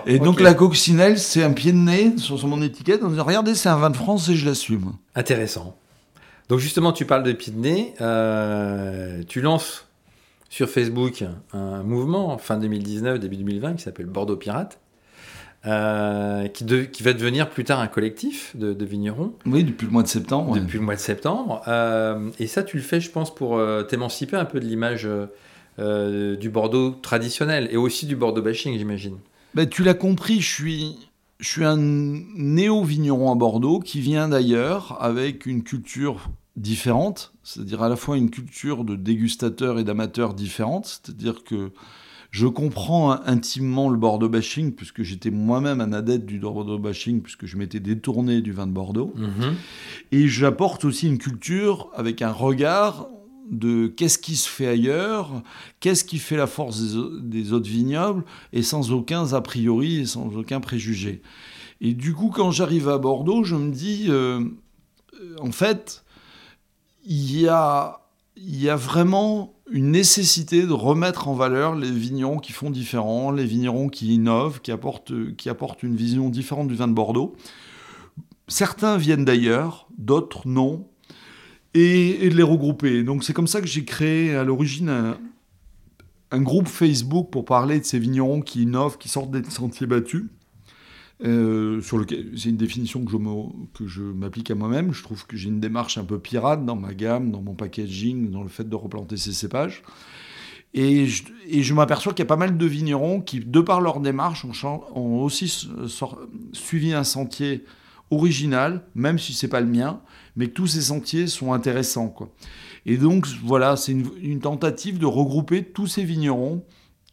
Et 0.07 0.19
donc 0.19 0.41
la 0.41 0.55
coccinelle, 0.55 1.19
c'est 1.19 1.43
un 1.43 1.53
pied 1.53 1.73
de 1.73 1.77
nez 1.77 2.17
sur, 2.17 2.43
mon 2.47 2.63
étiquette 2.63 3.03
en 3.03 3.09
disant, 3.09 3.25
regardez, 3.25 3.55
c'est 3.55 3.69
un 3.69 3.77
vin 3.77 3.91
de 3.91 3.97
France 3.97 4.31
et 4.31 4.37
je 4.37 4.47
l'assume. 4.47 4.93
Intéressant. 5.15 5.77
Donc 6.49 6.61
justement, 6.61 6.93
tu 6.93 7.05
parles 7.05 7.25
de 7.25 7.33
pied 7.33 7.53
de 7.53 7.59
nez, 7.59 7.95
euh, 8.01 9.23
tu 9.29 9.43
lances 9.43 9.87
sur 10.53 10.69
Facebook 10.69 11.25
un 11.55 11.83
mouvement 11.83 12.37
fin 12.37 12.59
2019, 12.59 13.19
début 13.19 13.39
2020 13.39 13.77
qui 13.77 13.83
s'appelle 13.85 14.05
Bordeaux 14.05 14.37
Pirate. 14.37 14.79
Euh, 15.65 16.47
qui, 16.49 16.67
qui, 16.91 17.03
va 17.03 17.15
devenir 17.15 17.49
plus 17.49 17.65
tard 17.65 17.81
un 17.81 17.87
collectif 17.87 18.55
de, 18.55 18.85
vignerons. 18.85 19.33
Oui, 19.47 19.65
depuis 19.65 19.87
le 19.87 19.93
mois 19.93 20.03
de 20.03 20.09
septembre. 20.09 20.55
Depuis 20.55 20.77
le 20.77 20.85
mois 20.85 20.97
de 20.97 21.01
septembre. 21.01 21.63
Euh, 21.69 22.29
et 22.39 22.47
ça, 22.49 22.63
tu 22.65 22.77
le 22.77 22.83
fais, 22.83 23.01
je 23.01 23.11
pense, 23.11 23.35
pour 23.35 23.57
euh, 23.57 23.83
t'émanciper 23.85 24.37
un 24.37 24.45
peu 24.45 24.61
de 24.61 24.67
l'image 24.67 25.09
du 25.79 26.51
Bordeaux 26.51 26.91
traditionnel 26.91 27.69
et 27.71 27.79
aussi 27.79 28.05
du 28.05 28.17
Bordeaux 28.17 28.43
bashing, 28.43 28.77
j'imagine. 28.77 29.17
Ben, 29.55 29.67
tu 29.67 29.83
l'as 29.83 29.95
compris, 29.95 30.43
je 30.43 30.53
suis, 30.53 30.99
je 31.41 31.49
suis 31.49 31.65
un 31.65 31.79
néo-vigneron 31.79 33.33
à 33.33 33.37
Bordeaux 33.37 33.81
qui 33.81 34.01
vient 34.01 34.29
d'ailleurs 34.29 34.99
avec 35.01 35.47
une 35.47 35.63
culture 35.63 36.29
différente, 36.57 37.33
c'est-à-dire 37.43 37.83
à 37.83 37.89
la 37.89 37.97
fois 37.97 38.17
une 38.17 38.31
culture 38.31 38.85
de 38.85 38.97
dégustateur 38.97 39.79
et 39.79 39.85
d'amateur 39.85 40.35
différente, 40.35 40.87
c'est-à-dire 40.87 41.45
que 41.45 41.73
je 42.31 42.47
comprends 42.47 43.13
intimement 43.27 43.91
le 43.91 43.99
Bordeaux 43.99 44.29
bashing, 44.29 44.73
puisque 44.73 45.03
j'étais 45.03 45.31
moi-même 45.31 45.83
un 45.83 45.93
adepte 45.93 46.25
du 46.25 46.39
Bordeaux 46.39 46.79
bashing, 46.79 47.21
puisque 47.21 47.45
je 47.45 47.59
m'étais 47.59 47.79
détourné 47.79 48.41
du 48.41 48.53
vin 48.53 48.67
de 48.67 48.73
Bordeaux. 48.73 49.13
Mhm. 49.17 49.55
Et 50.13 50.29
j'apporte 50.29 50.87
aussi 50.87 51.09
une 51.09 51.19
culture 51.19 51.91
avec 51.95 52.23
un 52.23 52.33
regard 52.33 53.09
de 53.51 53.87
qu'est-ce 53.87 54.19
qui 54.19 54.37
se 54.37 54.49
fait 54.49 54.67
ailleurs, 54.67 55.43
qu'est-ce 55.81 56.05
qui 56.05 56.19
fait 56.19 56.39
la 56.39 56.47
force 56.47 56.81
des, 57.21 57.53
autres 57.53 57.69
vignobles, 57.69 58.25
et 58.55 58.63
sans 58.63 58.93
aucun 58.93 59.35
a 59.35 59.43
priori 59.43 60.01
et 60.01 60.07
sans 60.07 60.35
aucun 60.35 60.61
préjugé. 60.61 61.21
Et 61.83 61.93
du 61.93 62.15
coup, 62.15 62.31
quand 62.31 62.51
j'arrive 62.51 62.89
à 62.89 62.97
Bordeaux, 62.97 63.45
je 63.45 63.57
me 63.57 63.71
dis, 63.71 64.07
euh, 64.09 64.41
en 65.39 65.53
fait, 65.53 66.03
il 67.05 67.41
y 67.41 67.49
a, 67.49 68.01
il 68.37 68.61
y 68.61 68.69
a 68.69 68.77
vraiment 68.77 69.55
une 69.71 69.91
nécessité 69.91 70.67
de 70.67 70.73
remettre 70.73 71.29
en 71.29 71.35
valeur 71.35 71.75
les 71.75 71.91
vignerons 71.91 72.39
qui 72.39 72.53
font 72.53 72.71
différent, 72.71 73.31
les 73.31 73.45
vignerons 73.45 73.89
qui 73.89 74.15
innovent, 74.15 74.61
qui 74.61 74.71
apportent, 74.71 75.13
qui 75.37 75.49
une 75.83 75.97
vision 75.97 76.29
différente 76.29 76.69
du 76.69 76.75
vin 76.75 76.89
de 76.89 76.93
Bordeaux. 76.93 77.35
Certains 78.49 78.99
viennent 78.99 79.25
d'ailleurs, 79.25 79.89
d'autres 79.97 80.47
non, 80.47 80.87
et, 81.75 82.29
de 82.29 82.37
les 82.37 82.43
regrouper. 82.43 83.03
Donc 83.03 83.25
c'est 83.25 83.33
comme 83.33 83.47
ça 83.47 83.61
que 83.61 83.67
j'ai 83.67 83.85
créé 83.85 84.35
à 84.35 84.45
l'origine 84.45 85.17
un, 86.31 86.41
groupe 86.41 86.69
Facebook 86.69 87.31
pour 87.31 87.45
parler 87.45 87.81
de 87.81 87.85
ces 87.85 87.99
vignerons 87.99 88.41
qui 88.41 88.63
innovent, 88.63 88.99
qui 88.99 89.09
sortent 89.09 89.31
des 89.31 89.49
sentiers 89.51 89.87
battus. 89.87 90.25
Euh, 91.25 91.81
c'est 92.37 92.49
une 92.49 92.57
définition 92.57 93.05
que 93.05 93.13
je, 93.13 93.19
que 93.75 93.87
je 93.87 94.03
m'applique 94.03 94.51
à 94.51 94.55
moi-même. 94.55 94.93
Je 94.93 95.03
trouve 95.03 95.27
que 95.27 95.37
j'ai 95.37 95.49
une 95.49 95.61
démarche 95.61 95.99
un 95.99 96.05
peu 96.05 96.19
pirate 96.19 96.65
dans 96.65 96.77
ma 96.77 96.95
gamme, 96.95 97.31
dans 97.31 97.43
mon 97.43 97.55
packaging, 97.55 98.31
dans 98.31 98.43
le 98.43 98.49
fait 98.49 98.69
de 98.69 98.75
replanter 98.75 99.17
ces 99.17 99.33
cépages. 99.33 99.83
Et 100.75 101.07
je, 101.07 101.75
m'aperçois 101.75 102.15
qu'il 102.15 102.23
y 102.23 102.27
a 102.27 102.27
pas 102.27 102.37
mal 102.37 102.57
de 102.57 102.67
vignerons 102.67 103.21
qui, 103.21 103.41
de 103.41 103.61
par 103.61 103.81
leur 103.81 104.01
démarche, 104.01 104.47
ont, 104.95 105.23
aussi 105.23 105.69
suivi 106.53 106.95
un 106.95 107.05
sentier 107.05 107.65
original, 108.11 108.83
même 108.95 109.19
si 109.19 109.35
c'est 109.35 109.49
pas 109.49 109.61
le 109.61 109.67
mien, 109.67 110.01
mais 110.35 110.49
que 110.49 110.53
tous 110.53 110.69
ces 110.69 110.83
sentiers 110.83 111.27
sont 111.27 111.53
intéressants. 111.53 112.15
Et 112.87 112.97
donc, 112.97 113.27
voilà, 113.45 113.77
c'est 113.77 113.93
une, 113.93 114.41
tentative 114.41 114.99
de 114.99 115.07
regrouper 115.07 115.63
tous 115.63 115.87
ces 115.87 116.05
vignerons 116.05 116.65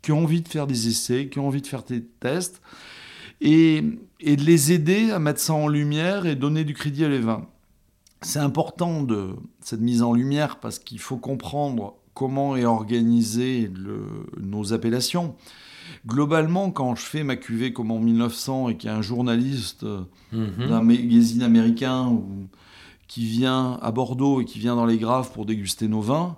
qui 0.01 0.13
ont 0.13 0.23
envie 0.23 0.41
de 0.41 0.47
faire 0.47 0.65
des 0.65 0.87
essais, 0.87 1.27
qui 1.27 1.39
ont 1.39 1.47
envie 1.47 1.61
de 1.61 1.67
faire 1.67 1.83
des 1.83 2.01
tests, 2.01 2.61
et, 3.41 3.81
de 3.81 4.43
les 4.43 4.71
aider 4.71 5.11
à 5.11 5.19
mettre 5.19 5.39
ça 5.39 5.53
en 5.53 5.67
lumière 5.67 6.25
et 6.25 6.35
donner 6.35 6.63
du 6.63 6.73
crédit 6.73 7.05
à 7.05 7.09
les 7.09 7.19
vins. 7.19 7.45
C'est 8.21 8.39
important 8.39 9.01
de 9.01 9.35
cette 9.61 9.79
mise 9.79 10.01
en 10.01 10.13
lumière 10.13 10.59
parce 10.59 10.77
qu'il 10.77 10.99
faut 10.99 11.17
comprendre 11.17 11.95
comment 12.13 12.57
est 12.57 12.65
organisée 12.65 13.71
nos 14.37 14.73
appellations. 14.73 15.35
Globalement, 16.05 16.71
quand 16.71 16.95
je 16.95 17.01
fais 17.01 17.23
ma 17.23 17.37
cuvée 17.37 17.71
comme 17.71 17.91
en 17.91 17.99
1900 17.99 18.69
et 18.69 18.77
qu'il 18.77 18.89
y 18.89 18.93
a 18.93 18.95
un 18.95 19.01
journaliste 19.01 19.85
mhm. 20.33 20.67
d'un 20.67 20.81
magazine 20.81 21.43
américain 21.43 22.19
qui 23.07 23.25
vient 23.25 23.79
à 23.81 23.91
Bordeaux 23.91 24.41
et 24.41 24.45
qui 24.45 24.59
vient 24.59 24.75
dans 24.75 24.85
les 24.85 24.97
Graves 24.97 25.31
pour 25.31 25.45
déguster 25.45 25.87
nos 25.87 26.01
vins, 26.01 26.37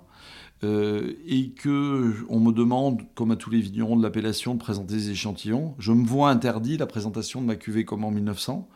euh, 0.64 1.12
et 1.26 1.50
que 1.50 2.14
on 2.28 2.38
me 2.40 2.52
demande, 2.52 3.02
comme 3.14 3.30
à 3.32 3.36
tous 3.36 3.50
les 3.50 3.60
vignerons 3.60 3.96
de 3.96 4.02
l'appellation, 4.02 4.54
de 4.54 4.60
présenter 4.60 4.94
des 4.94 5.10
échantillons, 5.10 5.74
je 5.78 5.92
me 5.92 6.06
vois 6.06 6.30
interdit 6.30 6.76
la 6.76 6.86
présentation 6.86 7.40
de 7.40 7.46
ma 7.46 7.56
cuvée 7.56 7.84
comme 7.84 8.04
en 8.04 8.10
1900 8.10 8.68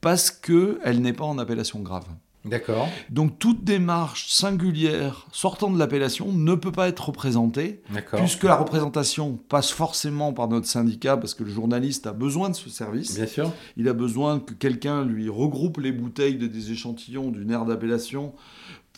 parce 0.00 0.30
qu'elle 0.30 1.00
n'est 1.00 1.12
pas 1.12 1.24
en 1.24 1.38
appellation 1.38 1.80
grave. 1.80 2.06
D'accord. 2.44 2.88
Donc 3.10 3.38
toute 3.38 3.64
démarche 3.64 4.28
singulière 4.28 5.26
sortant 5.32 5.70
de 5.70 5.78
l'appellation 5.78 6.32
ne 6.32 6.54
peut 6.54 6.72
pas 6.72 6.88
être 6.88 7.06
représentée, 7.06 7.82
puisque 8.16 8.44
la 8.44 8.56
représentation 8.56 9.38
passe 9.48 9.70
forcément 9.70 10.32
par 10.32 10.48
notre 10.48 10.66
syndicat, 10.66 11.16
parce 11.16 11.34
que 11.34 11.42
le 11.42 11.50
journaliste 11.50 12.06
a 12.06 12.12
besoin 12.12 12.48
de 12.48 12.54
ce 12.54 12.70
service. 12.70 13.16
Bien 13.16 13.26
sûr. 13.26 13.52
Il 13.76 13.88
a 13.88 13.92
besoin 13.92 14.38
que 14.38 14.54
quelqu'un 14.54 15.04
lui 15.04 15.28
regroupe 15.28 15.78
les 15.78 15.92
bouteilles 15.92 16.36
de 16.36 16.46
des 16.46 16.72
échantillons 16.72 17.30
d'une 17.30 17.50
aire 17.50 17.64
d'appellation 17.64 18.32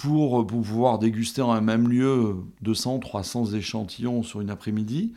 pour, 0.01 0.47
pouvoir 0.47 0.99
déguster 0.99 1.43
en 1.43 1.53
un 1.53 1.61
même 1.61 1.89
lieu 1.89 2.37
200, 2.63 3.01
300 3.01 3.53
échantillons 3.53 4.23
sur 4.23 4.41
une 4.41 4.49
après-midi. 4.49 5.13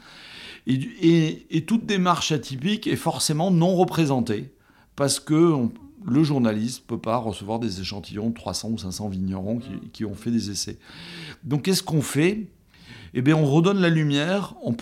Et, 0.68 1.64
toute 1.66 1.86
démarche 1.86 2.34
atypique 2.34 2.88
est 2.88 2.98
forcément 2.98 3.50
non 3.50 3.76
représentée, 3.76 4.54
parce 4.98 5.22
que 5.22 5.56
le 6.06 6.24
journaliste 6.24 6.84
ne 6.84 6.96
peut 6.96 7.02
pas 7.02 7.16
recevoir 7.16 7.60
des 7.60 7.80
échantillons 7.80 8.30
de 8.30 8.34
300 8.34 8.72
ou 8.72 8.78
500 8.78 9.08
vignerons 9.08 9.62
qui, 9.94 10.04
ont 10.04 10.16
fait 10.16 10.32
des 10.32 10.52
essais. 10.52 10.78
Donc 11.46 11.64
qu'est-ce 11.64 11.84
qu'on 11.84 12.02
fait? 12.02 12.50
Eh 13.14 13.22
bien 13.22 13.38
on 13.38 13.46
redonne 13.46 13.80
la 13.80 13.90
lumière 13.90 14.56
en, 14.64 14.74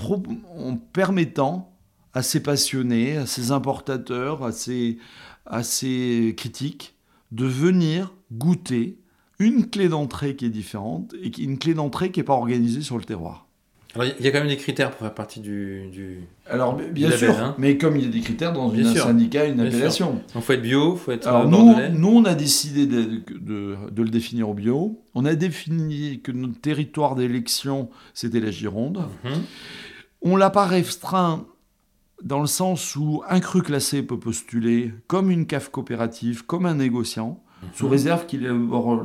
permettant 0.94 1.76
à 2.14 2.24
ces 2.24 2.42
passionnés, 2.42 3.18
à 3.18 3.28
ces 3.28 3.52
importateurs, 3.52 4.44
à 4.44 5.64
ces 5.64 6.34
critiques 6.36 6.96
de 7.32 7.46
venir 7.46 8.14
goûter 8.32 8.98
une 9.42 9.70
clé 9.70 9.90
d'entrée 9.90 10.36
qui 10.36 10.46
est 10.46 10.50
différente 10.50 11.16
et 11.22 11.32
une 11.42 11.58
clé 11.58 11.74
d'entrée 11.74 12.12
qui 12.12 12.20
n'est 12.20 12.26
pas 12.26 12.34
organisée 12.34 12.82
sur 12.82 12.98
le 12.98 13.04
terroir. 13.04 13.48
Alors, 13.94 14.08
il 14.18 14.26
y 14.26 14.30
a 14.30 14.32
quand 14.32 14.40
même 14.40 14.48
des 14.48 14.56
critères 14.56 14.92
pour 14.92 15.00
faire 15.00 15.14
partie 15.14 15.42
du. 15.42 15.90
du 15.92 16.22
Alors, 16.50 16.76
bien 16.78 17.12
sûr, 17.12 17.38
hein. 17.38 17.56
mais 17.58 17.78
comme 17.78 17.98
il 17.98 18.06
y 18.06 18.08
a 18.08 18.12
des 18.12 18.22
critères 18.22 18.54
dans 18.54 18.74
un 18.74 18.96
syndicat, 18.96 19.46
une 19.46 19.60
appellation. 19.60 20.12
Donc, 20.12 20.22
il 20.36 20.42
faut 20.42 20.54
être 20.54 20.62
bio, 20.62 20.94
il 20.94 21.00
faut 21.00 21.12
être. 21.12 21.28
Alors, 21.28 21.50
nous, 21.50 21.76
nous, 21.92 22.08
on 22.08 22.24
a 22.24 22.34
décidé 22.34 22.86
de, 22.86 23.22
de, 23.38 23.76
de, 23.92 24.04
le 24.04 24.10
définir 24.10 24.48
au 24.48 24.54
bio. 24.54 25.04
On 25.14 25.26
a 25.26 25.36
défini 25.36 26.22
que 26.22 26.32
notre 26.32 26.62
territoire 26.62 27.16
d'élection, 27.16 27.90
c'était 28.14 28.40
la 28.40 28.52
Gironde. 28.52 29.04
Mhm. 29.26 29.42
On 30.22 30.38
l'a 30.38 30.52
pas 30.52 30.68
restreint 30.68 31.46
dans 32.24 32.40
le 32.40 32.48
sens 32.48 32.96
où 32.96 33.24
un 33.28 33.40
cru 33.42 33.62
classé 33.62 34.04
peut 34.04 34.20
postuler 34.20 34.94
comme 35.08 35.32
une 35.32 35.48
cave 35.48 35.70
coopérative, 35.70 36.46
comme 36.46 36.66
un 36.66 36.76
négociant 36.76 37.44
sous 37.74 37.88
réserve 37.88 38.26
qu'il 38.26 38.46
ait 38.46 38.50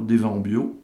des 0.02 0.16
vins 0.16 0.28
en 0.28 0.40
bio, 0.40 0.82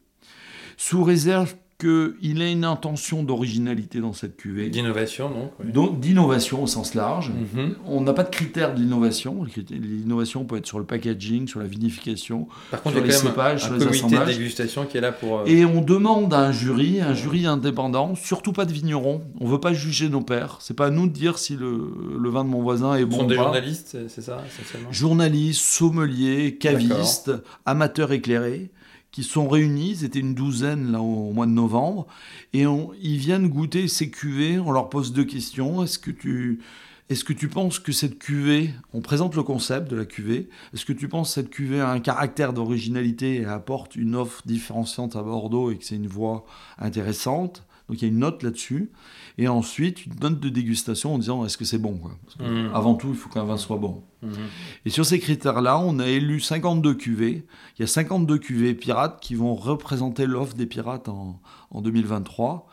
sous 0.76 1.02
réserve 1.02 1.54
qu'il 1.82 2.42
ait 2.42 2.52
une 2.52 2.64
intention 2.64 3.22
d'originalité 3.22 4.00
dans 4.00 4.12
cette 4.12 4.36
cuvée. 4.36 4.70
D'innovation, 4.70 5.30
donc 5.64 6.00
D'innovation 6.00 6.62
au 6.62 6.66
sens 6.66 6.94
large. 6.94 7.30
Mhm. 7.30 7.74
On 7.86 8.00
n'a 8.00 8.12
pas 8.12 8.22
de 8.22 8.30
critères 8.30 8.74
d'innovation. 8.74 9.44
L'innovation 9.70 10.44
peut 10.44 10.56
être 10.56 10.66
sur 10.66 10.78
le 10.78 10.84
packaging, 10.84 11.48
sur 11.48 11.60
la 11.60 11.66
vinification, 11.66 12.46
Par 12.70 12.82
contre, 12.82 12.96
sur 12.96 13.04
les 13.04 13.12
cépages, 13.12 13.64
sur 13.64 13.74
les 13.74 13.80
de 13.80 14.26
dégustation 14.26 14.86
qui 14.86 14.98
est 14.98 15.00
là 15.00 15.12
pour... 15.12 15.40
Euh, 15.40 15.44
Et 15.46 15.64
on 15.64 15.80
demande 15.80 16.32
à 16.32 16.40
un 16.40 16.52
jury, 16.52 17.00
un 17.00 17.14
jury 17.14 17.46
indépendant, 17.46 18.14
surtout 18.14 18.52
pas 18.52 18.64
de 18.64 18.72
vignerons. 18.72 19.22
On 19.40 19.46
veut 19.46 19.60
pas 19.60 19.72
juger 19.72 20.08
nos 20.08 20.22
pairs. 20.22 20.58
C'est 20.60 20.74
pas 20.76 20.86
à 20.86 20.90
nous 20.90 21.06
de 21.06 21.12
dire 21.12 21.38
si 21.38 21.56
le, 21.56 21.92
le 22.18 22.30
vin 22.30 22.44
de 22.44 22.48
mon 22.48 22.62
voisin 22.62 22.94
est 22.94 23.04
bon 23.04 23.18
sont 23.18 23.26
des 23.26 23.34
journalistes, 23.34 23.96
c'est 24.08 24.22
ça, 24.22 24.42
essentiellement? 24.46 24.92
Journalistes, 24.92 25.62
sommeliers, 25.62 26.56
cavistes, 26.56 27.32
amateurs 27.66 28.12
éclairés 28.12 28.70
qui 29.12 29.22
sont 29.22 29.48
réunis, 29.48 29.96
c'était 29.96 30.18
une 30.18 30.34
douzaine 30.34 30.90
là 30.90 31.00
au 31.00 31.32
mois 31.32 31.46
de 31.46 31.52
novembre, 31.52 32.06
et 32.52 32.64
ils 33.00 33.18
viennent 33.18 33.48
goûter 33.48 33.86
ces 33.86 34.10
cuvées, 34.10 34.58
on 34.58 34.72
leur 34.72 34.88
pose 34.88 35.12
deux 35.12 35.24
questions, 35.24 35.84
est-ce 35.84 35.98
que 35.98 36.10
tu... 36.10 36.60
Est-ce 37.10 37.24
que 37.24 37.34
tu 37.34 37.48
penses 37.48 37.78
que 37.78 37.92
cette 37.92 38.18
cuvée, 38.18 38.70
on 38.94 39.02
présente 39.02 39.34
le 39.34 39.42
concept 39.42 39.90
de 39.90 39.96
la 39.96 40.06
cuvée, 40.06 40.48
est-ce 40.72 40.86
que 40.86 40.94
tu 40.94 41.08
penses 41.08 41.28
que 41.28 41.34
cette 41.34 41.50
cuvée 41.50 41.80
a 41.80 41.90
un 41.90 42.00
caractère 42.00 42.54
d'originalité 42.54 43.42
et 43.42 43.44
apporte 43.44 43.96
une 43.96 44.14
offre 44.14 44.40
différenciante 44.46 45.14
à 45.14 45.22
Bordeaux 45.22 45.70
et 45.70 45.76
que 45.76 45.84
c'est 45.84 45.96
une 45.96 46.06
voie 46.06 46.46
intéressante? 46.78 47.66
Donc 47.88 48.00
il 48.00 48.02
y 48.02 48.04
a 48.04 48.08
une 48.08 48.18
note 48.20 48.42
là-dessus. 48.42 48.90
Et 49.38 49.48
ensuite, 49.48 50.06
une 50.06 50.14
note 50.20 50.40
de 50.40 50.48
dégustation 50.48 51.14
en 51.14 51.18
disant 51.18 51.44
est-ce 51.44 51.56
que 51.56 51.64
c'est 51.64 51.78
bon 51.78 51.94
quoi? 51.98 52.12
Mhm. 52.40 52.70
Avant 52.74 52.94
tout, 52.94 53.08
il 53.10 53.16
faut 53.16 53.28
qu'un 53.30 53.44
vin 53.44 53.56
soit 53.56 53.76
bon. 53.78 54.02
Mhm. 54.22 54.32
Et 54.86 54.90
sur 54.90 55.04
ces 55.06 55.18
critères-là, 55.18 55.78
on 55.78 55.98
a 55.98 56.06
élu 56.06 56.40
52 56.40 56.94
cuvées. 56.94 57.44
Il 57.78 57.82
y 57.82 57.84
a 57.84 57.86
52 57.88 58.38
cuvées 58.38 58.74
pirates 58.74 59.20
qui 59.20 59.34
vont 59.34 59.54
représenter 59.54 60.26
l'offre 60.26 60.54
des 60.54 60.66
pirates 60.66 61.08
en, 61.08 61.40
en 61.70 61.80
2023. 61.82 62.68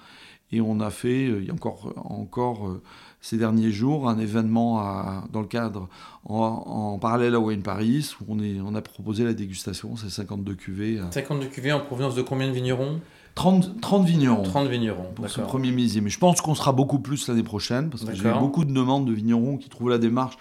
Et 0.52 0.62
on 0.62 0.80
a 0.80 0.90
fait, 0.90 1.28
euh, 1.28 1.42
il 1.42 1.48
y 1.48 1.52
a 1.52 1.54
encore, 1.54 1.94
encore 1.98 2.68
euh, 2.68 2.82
ces 3.22 3.38
derniers 3.38 3.72
jours, 3.72 4.10
un 4.10 4.18
événement 4.18 4.80
à- 4.80 5.26
dans 5.32 5.42
le 5.42 5.48
cadre, 5.48 5.88
en, 6.26 6.36
en 6.40 6.98
parallèle 6.98 7.36
à 7.36 7.40
Wine 7.40 7.62
Paris, 7.62 8.10
où 8.22 8.26
on, 8.34 8.40
est, 8.40 8.60
on 8.60 8.74
a 8.74 8.82
proposé 8.82 9.24
la 9.24 9.34
dégustation, 9.34 9.96
ces 9.96 10.10
52 10.10 10.56
cuvées. 10.56 11.00
à 11.00 11.12
52 11.12 11.46
cuvées 11.48 11.72
en 11.72 11.80
provenance 11.80 12.16
de 12.16 12.24
combien 12.24 12.48
de 12.48 12.54
vignerons? 12.54 13.00
30, 13.40 13.80
30 13.80 14.06
vignerons. 14.06 14.44
30 14.44 14.68
vignerons. 14.68 15.06
pour 15.16 15.30
ce 15.30 15.40
premier 15.40 15.72
millésime. 15.72 16.04
Mais 16.04 16.10
je 16.10 16.20
pense 16.20 16.42
qu'on 16.42 16.56
sera 16.56 16.74
beaucoup 16.74 17.00
plus 17.00 17.30
l'année 17.30 17.42
prochaine 17.42 17.90
parce 17.90 18.04
que 18.04 18.14
j'ai 18.14 18.28
eu 18.28 18.34
beaucoup 18.38 18.66
de 18.66 18.74
demandes 18.74 19.06
de 19.06 19.14
vignerons 19.14 19.56
qui 19.56 19.70
trouvent 19.70 19.90
la 19.90 19.98
démarche 19.98 20.38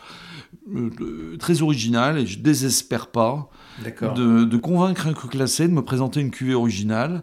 euh, 0.74 0.90
euh, 1.00 1.36
très 1.38 1.62
originale 1.62 2.18
et 2.18 2.26
je 2.26 2.40
désespère 2.40 3.06
pas 3.06 3.50
de, 3.84 4.44
de 4.44 4.56
convaincre 4.56 5.06
un 5.06 5.12
cru 5.12 5.28
classé 5.28 5.68
de 5.68 5.72
me 5.72 5.82
présenter 5.82 6.20
une 6.20 6.30
cuvée 6.30 6.54
originale 6.54 7.22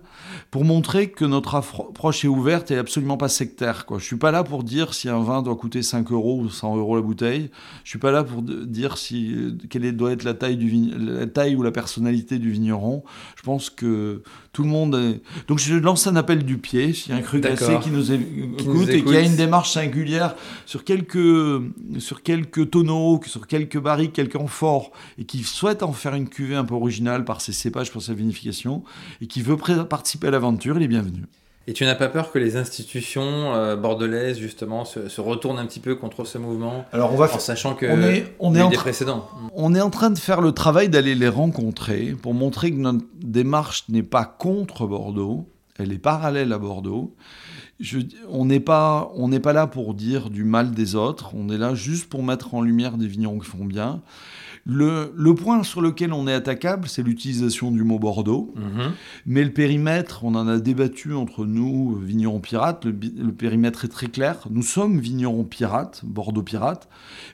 pour 0.52 0.64
montrer 0.64 1.10
que 1.10 1.26
notre 1.26 1.56
approche 1.56 2.24
est 2.24 2.28
ouverte 2.28 2.72
et 2.72 2.78
absolument 2.78 3.18
pas 3.18 3.28
sectaire. 3.28 3.86
Quoi. 3.86 4.00
Je 4.00 4.06
suis 4.06 4.16
pas 4.16 4.32
là 4.32 4.44
pour 4.44 4.64
dire 4.64 4.94
si 4.94 5.10
un 5.10 5.22
vin 5.22 5.42
doit 5.42 5.56
coûter 5.56 5.84
5 5.84 6.12
euros 6.12 6.40
ou 6.40 6.50
100 6.50 6.78
euros 6.78 6.96
la 6.96 7.02
bouteille. 7.02 7.52
Je 7.84 7.90
suis 7.90 8.00
pas 8.00 8.12
là 8.12 8.24
pour 8.24 8.42
dire 8.42 8.98
si, 8.98 9.34
euh, 9.34 9.58
quelle 9.70 9.96
doit 9.96 10.12
être 10.12 10.24
la 10.24 10.34
taille, 10.34 10.58
du 10.58 10.72
la 10.98 11.28
taille 11.28 11.56
ou 11.56 11.64
la 11.64 11.72
personnalité 11.72 12.40
du 12.40 12.52
vigneron. 12.52 13.04
Je 13.36 13.44
pense 13.44 13.70
que 13.70 14.24
tout 14.54 14.64
le 14.64 14.70
monde 14.70 14.96
est... 14.96 15.22
Donc 15.48 15.60
je 15.66 15.76
lance 15.76 16.08
un 16.08 16.16
appel 16.16 16.44
du 16.44 16.58
pied. 16.58 16.94
S'il 16.94 17.12
y 17.12 17.16
a 17.16 17.18
un 17.18 17.22
cru 17.22 17.40
D'accord. 17.40 17.80
qui 17.82 17.90
nous, 17.90 18.12
écoute 18.12 18.90
et 18.90 19.04
qui 19.04 19.16
a 19.16 19.22
une 19.22 19.36
démarche 19.36 19.72
singulière 19.74 20.36
sur 20.66 20.84
quelques, 20.84 21.62
sur 22.00 22.22
quelques 22.24 22.70
tonneaux, 22.70 23.20
sur 23.26 23.48
quelques 23.48 23.80
barriques, 23.80 24.14
quelques 24.14 24.36
amphores, 24.36 24.92
et 25.18 25.26
qui 25.26 25.44
souhaite 25.44 25.84
en 25.84 25.94
faire 25.94 26.16
une 26.16 26.30
cuvée 26.30 26.56
un 26.56 26.66
peu 26.66 26.76
originale 26.76 27.26
par 27.26 27.42
ses 27.42 27.54
cépages, 27.54 27.92
pour 27.92 28.02
sa 28.02 28.14
vinification, 28.14 28.84
et 29.22 29.28
qui 29.28 29.42
veut 29.42 29.58
participer 29.58 30.28
à 30.28 30.32
l'aventure, 30.32 30.78
il 30.78 30.84
est 30.84 30.88
bienvenu. 30.88 31.24
Et 31.68 31.74
tu 31.74 31.84
n'as 31.84 31.96
pas 31.96 32.10
peur 32.10 32.32
que 32.32 32.38
les 32.38 32.58
institutions 32.58 33.56
euh, 33.56 33.76
bordelaises, 33.76 34.38
justement, 34.38 34.86
se, 34.86 35.10
se 35.10 35.20
retournent 35.20 35.58
un 35.58 35.66
petit 35.66 35.80
peu 35.80 35.96
contre 35.96 36.24
ce 36.24 36.38
mouvement, 36.38 36.86
Alors 36.94 37.12
on 37.12 37.16
va 37.16 37.26
en 37.34 37.40
sachant 37.40 37.74
que 37.74 37.88
On 37.88 38.02
est- 38.04 38.36
on 38.40 38.54
est 38.54 38.62
en 38.62 38.70
des 38.70 38.76
précédents 38.78 39.28
On 39.56 39.74
est 39.74 39.82
en 39.82 39.90
train 39.90 40.12
de 40.12 40.20
faire 40.20 40.42
le 40.42 40.52
travail 40.52 40.90
d'aller 40.90 41.16
les 41.16 41.28
rencontrer 41.28 42.16
pour 42.22 42.36
montrer 42.36 42.70
que 42.70 42.78
notre 42.78 43.04
démarche 43.20 43.86
n'est 43.90 44.04
pas 44.04 44.26
contre 44.26 44.86
Bordeaux, 44.86 45.48
elle 45.78 45.92
est 45.92 45.98
parallèle 45.98 46.54
à 46.54 46.58
Bordeaux. 46.60 47.16
Je- 47.80 48.00
on 48.30 48.46
n'est 48.46 48.60
pas, 48.62 49.12
on 49.16 49.28
n'est 49.28 49.40
pas 49.42 49.52
là 49.54 49.68
pour 49.68 49.94
dire 49.94 50.30
du 50.30 50.44
mal 50.46 50.72
des 50.72 50.96
autres, 50.96 51.32
on 51.36 51.50
est 51.50 51.58
là 51.58 51.76
juste 51.76 52.08
pour 52.10 52.24
mettre 52.24 52.54
en 52.54 52.62
lumière 52.62 52.98
des 52.98 53.08
vignerons 53.08 53.40
qui 53.40 53.48
font 53.50 53.66
bien. 53.66 54.02
Le, 54.68 55.14
le 55.16 55.36
point 55.36 55.62
sur 55.62 55.80
lequel 55.82 56.12
on 56.12 56.28
est 56.28 56.34
attaquable, 56.34 56.88
c'est 56.88 57.04
l'utilisation 57.04 57.70
du 57.70 57.84
mot 57.84 58.00
Bordeaux. 58.00 58.52
Mhm. 58.56 58.94
Mais 59.28 59.44
le 59.44 59.52
périmètre, 59.52 60.24
on 60.24 60.34
en 60.34 60.48
a 60.48 60.58
débattu 60.58 61.14
entre 61.14 61.46
nous, 61.46 61.96
vignerons 61.98 62.40
pirates, 62.40 62.84
le, 62.86 62.92
le 62.92 63.32
périmètre 63.32 63.86
est 63.86 63.90
très 63.90 64.08
clair. 64.08 64.38
Nous 64.50 64.64
sommes 64.64 65.00
vignerons 65.00 65.44
pirates, 65.44 66.02
Bordeaux 66.04 66.42
pirates, 66.42 66.88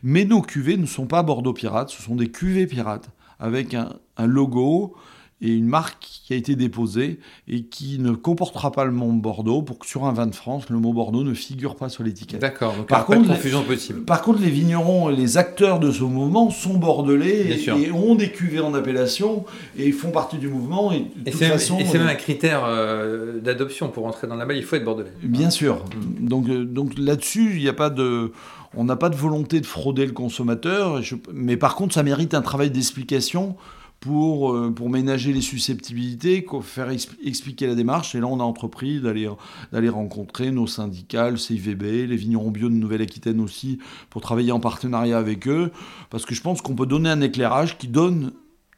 mais 0.03 0.25
nos 0.25 0.41
cuvées 0.41 0.75
ne 0.75 0.85
sont 0.85 1.05
pas 1.05 1.23
Bordeaux 1.23 1.53
pirates, 1.53 1.89
ce 1.91 2.01
sont 2.01 2.15
des 2.17 2.29
cuvées 2.31 2.67
pirates, 2.67 3.09
avec 3.39 3.75
un, 3.75 3.93
un 4.17 4.25
logo 4.27 4.93
et 5.41 5.49
une 5.49 5.65
marque 5.65 6.21
qui 6.25 6.33
a 6.33 6.35
été 6.35 6.55
déposée 6.55 7.19
et 7.47 7.63
qui 7.63 7.97
ne 7.99 8.11
comportera 8.11 8.71
pas 8.71 8.85
le 8.85 8.91
mot 8.91 9.11
Bordeaux 9.11 9.61
pour 9.61 9.79
que 9.79 9.87
sur 9.87 10.05
un 10.05 10.13
vin 10.13 10.27
de 10.27 10.35
France, 10.35 10.69
le 10.69 10.77
mot 10.77 10.93
Bordeaux 10.93 11.23
ne 11.23 11.33
figure 11.33 11.75
pas 11.75 11.89
sur 11.89 12.03
l'étiquette. 12.03 12.39
D'accord, 12.39 12.75
donc 12.75 12.87
Par 12.87 13.05
contre, 13.05 13.27
confusion 13.27 13.63
possible. 13.63 14.03
Par 14.03 14.21
contre, 14.21 14.41
les 14.41 14.49
vignerons 14.49 15.09
et 15.09 15.15
les 15.15 15.37
acteurs 15.37 15.79
de 15.79 15.91
ce 15.91 16.03
mouvement 16.03 16.49
sont 16.49 16.75
bordelais 16.75 17.59
et, 17.65 17.91
ont 17.91 18.15
des 18.15 18.31
cuvées 18.31 18.59
en 18.59 18.73
appellation 18.73 19.45
et 19.77 19.91
font 19.91 20.11
partie 20.11 20.37
du 20.37 20.47
mouvement. 20.47 20.91
Et 20.91 21.07
Et 21.25 21.31
c'est 21.31 21.57
c'est 21.57 21.73
même 21.93 22.07
euh, 22.07 22.11
un 22.11 22.15
critère 22.15 22.63
euh, 22.65 23.39
d'adoption 23.39 23.89
pour 23.89 24.05
entrer 24.05 24.27
dans 24.27 24.35
la 24.35 24.45
balle, 24.45 24.57
il 24.57 24.63
faut 24.63 24.75
être 24.75 24.85
bordelais. 24.85 25.11
Bien 25.23 25.49
sûr. 25.49 25.83
Donc, 26.19 26.47
euh, 26.47 26.63
donc 26.63 26.93
là-dessus, 26.97 27.53
il 27.55 27.61
n'y 27.61 27.69
a 27.69 27.73
pas 27.73 27.89
de, 27.89 28.31
on 28.75 28.83
n'a 28.83 28.95
pas 28.95 29.09
de 29.09 29.15
volonté 29.15 29.59
de 29.59 29.65
frauder 29.65 30.05
le 30.05 30.13
consommateur. 30.13 31.01
mais 31.33 31.57
par 31.57 31.75
contre, 31.75 31.93
ça 31.95 32.03
mérite 32.03 32.33
un 32.33 32.41
travail 32.41 32.69
d'explication 32.69 33.55
pour, 34.01 34.53
euh, 34.53 34.71
pour 34.71 34.89
ménager 34.89 35.31
les 35.31 35.41
susceptibilités, 35.41 36.43
faire 36.63 36.89
expli- 36.89 37.15
expliquer 37.23 37.67
la 37.67 37.75
démarche. 37.75 38.15
Et 38.15 38.19
là, 38.19 38.25
on 38.25 38.39
a 38.39 38.43
entrepris 38.43 38.99
d'aller, 38.99 39.29
d'aller 39.71 39.89
rencontrer 39.89 40.51
nos 40.51 40.65
syndicats, 40.67 41.29
le 41.29 41.37
CIVB, 41.37 42.07
les 42.07 42.15
vignerons 42.15 42.49
bio 42.49 42.67
de 42.67 42.73
Nouvelle-Aquitaine 42.73 43.39
aussi, 43.39 43.77
pour 44.09 44.21
travailler 44.21 44.51
en 44.51 44.59
partenariat 44.59 45.19
avec 45.19 45.47
eux. 45.47 45.71
Parce 46.09 46.25
que 46.25 46.33
je 46.33 46.41
pense 46.41 46.61
qu'on 46.61 46.75
peut 46.75 46.87
donner 46.87 47.09
un 47.11 47.21
éclairage 47.21 47.77
qui 47.77 47.87
donne 47.87 48.31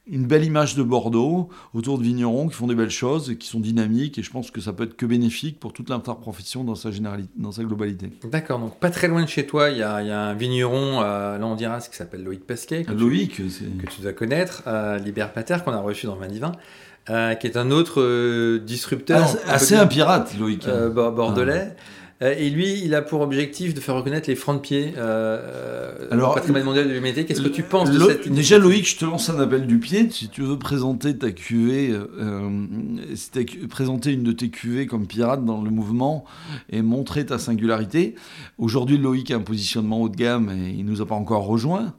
une 0.06 0.26
belle 0.28 0.44
image 0.44 0.76
de 0.76 0.84
Bordeaux 0.84 1.48
autour 1.74 1.98
de 1.98 2.04
vignerons 2.04 2.50
qui 2.50 2.56
font 2.56 2.68
des 2.68 2.76
belles 2.76 2.90
choses 2.90 3.30
et 3.32 3.38
qui 3.38 3.48
sont 3.48 3.62
dynamiques. 3.62 4.18
Et 4.18 4.22
je 4.24 4.30
pense 4.32 4.52
que 4.52 4.60
ça 4.60 4.74
peut 4.74 4.84
être 4.84 4.98
que 4.98 5.06
bénéfique 5.06 5.60
pour 5.60 5.72
toute 5.72 5.90
l'interprofession 5.90 6.64
dans 6.66 6.76
sa, 6.76 6.92
généralité, 6.92 7.30
dans 7.38 7.54
sa 7.54 7.64
globalité. 7.64 8.10
D'accord, 8.30 8.60
donc 8.60 8.78
pas 8.80 8.90
très 8.90 9.08
loin 9.08 9.24
de 9.24 9.30
chez 9.30 9.46
toi, 9.46 9.70
il 9.70 9.78
y 9.78 9.84
a, 9.84 10.02
il 10.02 10.08
y 10.10 10.12
a 10.12 10.20
un 10.22 10.34
vigneron 10.34 11.00
à 11.00 11.38
Landiras 11.38 11.88
qui 11.90 11.96
s'appelle 11.96 12.24
Loïc 12.24 12.46
Pasquet, 12.46 12.84
que, 12.84 12.92
Loïc, 12.92 13.38
que 13.38 13.88
tu 13.90 14.02
dois 14.02 14.12
connaître, 14.14 14.64
Pater, 15.34 15.58
qu'on 15.64 15.72
a 15.72 15.80
reçu 15.80 16.06
dans 16.08 16.16
Vin 16.18 16.28
Divin, 16.28 16.52
euh, 17.10 17.36
qui 17.36 17.48
est 17.48 17.58
un 17.58 17.72
autre 17.72 18.02
euh, 18.02 18.60
disrupteur 18.60 19.24
Assez, 19.48 19.76
on 19.78 19.82
un 19.82 19.88
pirate, 19.88 20.36
Loïc. 20.40 20.68
euh, 20.68 20.90
bo- 20.90 21.12
bordelais. 21.12 21.70
Euh, 21.70 21.70
et 22.32 22.50
lui, 22.50 22.82
il 22.84 22.96
a 22.96 23.02
pour 23.02 23.22
objectif 23.22 23.74
de 23.74 23.80
faire 23.80 23.96
reconnaître 23.96 24.30
les 24.30 24.36
francs 24.36 24.58
de 24.58 24.62
pied 24.62 24.94
euh, 24.98 26.08
Alors, 26.12 26.32
au 26.32 26.34
patrimoine 26.36 26.64
mondial 26.64 26.88
de 26.88 26.94
l'humanité. 26.94 27.26
Qu'est-ce 27.26 27.42
que 27.42 27.48
tu 27.48 27.64
penses 27.64 27.92
de 27.92 28.00
cette 28.00 28.32
Déjà, 28.32 28.58
Loïc, 28.58 28.88
je 28.88 28.98
te 28.98 29.06
lance 29.06 29.30
un 29.30 29.40
appel 29.40 29.68
du 29.68 29.80
pied. 29.80 30.10
Si 30.10 30.30
tu 30.30 30.42
veux 30.42 30.58
présenter 30.58 31.18
ta 31.18 31.32
cuvée, 31.32 31.92
euh, 31.92 32.50
présenter 33.70 34.14
une 34.14 34.24
de 34.24 34.32
tes 34.32 34.50
cuvées 34.50 34.86
comme 34.86 35.08
pirate 35.08 35.44
dans 35.44 35.62
le 35.62 35.70
mouvement 35.70 36.26
et 36.70 36.82
montrer 36.82 37.26
ta 37.26 37.40
singularité. 37.40 38.16
Aujourd'hui, 38.58 38.98
Loïc 38.98 39.32
a 39.32 39.36
un 39.36 39.42
positionnement 39.42 40.02
haut 40.02 40.10
de 40.10 40.16
gamme 40.16 40.50
et 40.50 40.70
il 40.70 40.86
nous 40.86 41.02
a 41.02 41.06
pas 41.06 41.16
encore 41.16 41.46
rejoint. 41.46 41.94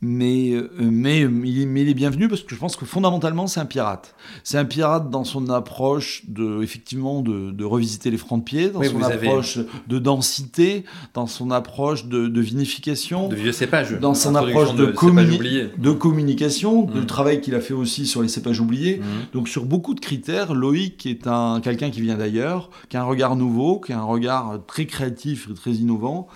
Mais, 0.00 0.52
euh, 0.52 0.70
mais, 0.78 1.22
il 1.22 1.62
est, 1.62 1.66
mais 1.66 1.82
il 1.82 1.88
est 1.88 1.94
bienvenu 1.94 2.28
parce 2.28 2.42
que 2.42 2.54
je 2.54 2.60
pense 2.60 2.76
que 2.76 2.84
fondamentalement, 2.86 3.48
c'est 3.48 3.58
un 3.58 3.66
pirate. 3.66 4.14
C'est 4.44 4.56
un 4.56 4.64
pirate 4.64 5.10
dans 5.10 5.24
son 5.24 5.48
approche 5.50 6.22
de, 6.28 6.62
effectivement, 6.62 7.20
de, 7.20 7.50
de 7.50 7.64
revisiter 7.64 8.10
les 8.12 8.16
francs 8.16 8.38
de 8.38 8.44
pied, 8.44 8.68
dans 8.70 8.78
Oui, 8.78 8.88
son 8.88 9.02
avez- 9.02 9.26
approche 9.26 9.58
de 9.88 9.98
densité, 9.98 10.84
dans 11.14 11.26
son 11.26 11.50
approche 11.50 12.06
de, 12.06 12.28
de 12.28 12.40
vinification 12.40 13.28
de 13.28 13.34
vieux 13.34 13.50
cépages 13.50 13.98
dans 13.98 14.14
son 14.14 14.36
approche 14.36 14.74
de, 14.76 14.86
communi- 14.86 15.68
de 15.76 15.90
communication, 15.90 16.82
de 16.84 17.00
travail 17.02 17.40
qu'il 17.40 17.56
a 17.56 17.60
fait 17.60 17.74
aussi 17.74 18.06
sur 18.06 18.22
les 18.22 18.28
cépages 18.28 18.60
oubliés. 18.60 18.98
Mhm. 18.98 19.04
Donc 19.32 19.48
sur 19.48 19.64
beaucoup 19.64 19.94
de 19.94 20.00
critères, 20.00 20.54
Loïc 20.54 21.06
est 21.06 21.26
un 21.26 21.60
quelqu'un 21.60 21.90
qui 21.90 22.02
vient 22.02 22.16
d'ailleurs, 22.16 22.70
qui 22.88 22.96
a 22.96 23.00
un 23.00 23.04
regard 23.04 23.34
nouveau, 23.34 23.80
qui 23.80 23.92
a 23.92 23.98
un 23.98 24.04
regard 24.04 24.60
très 24.68 24.86
créatif 24.86 25.48
et 25.50 25.54
très 25.54 25.72
innovant. 25.72 26.28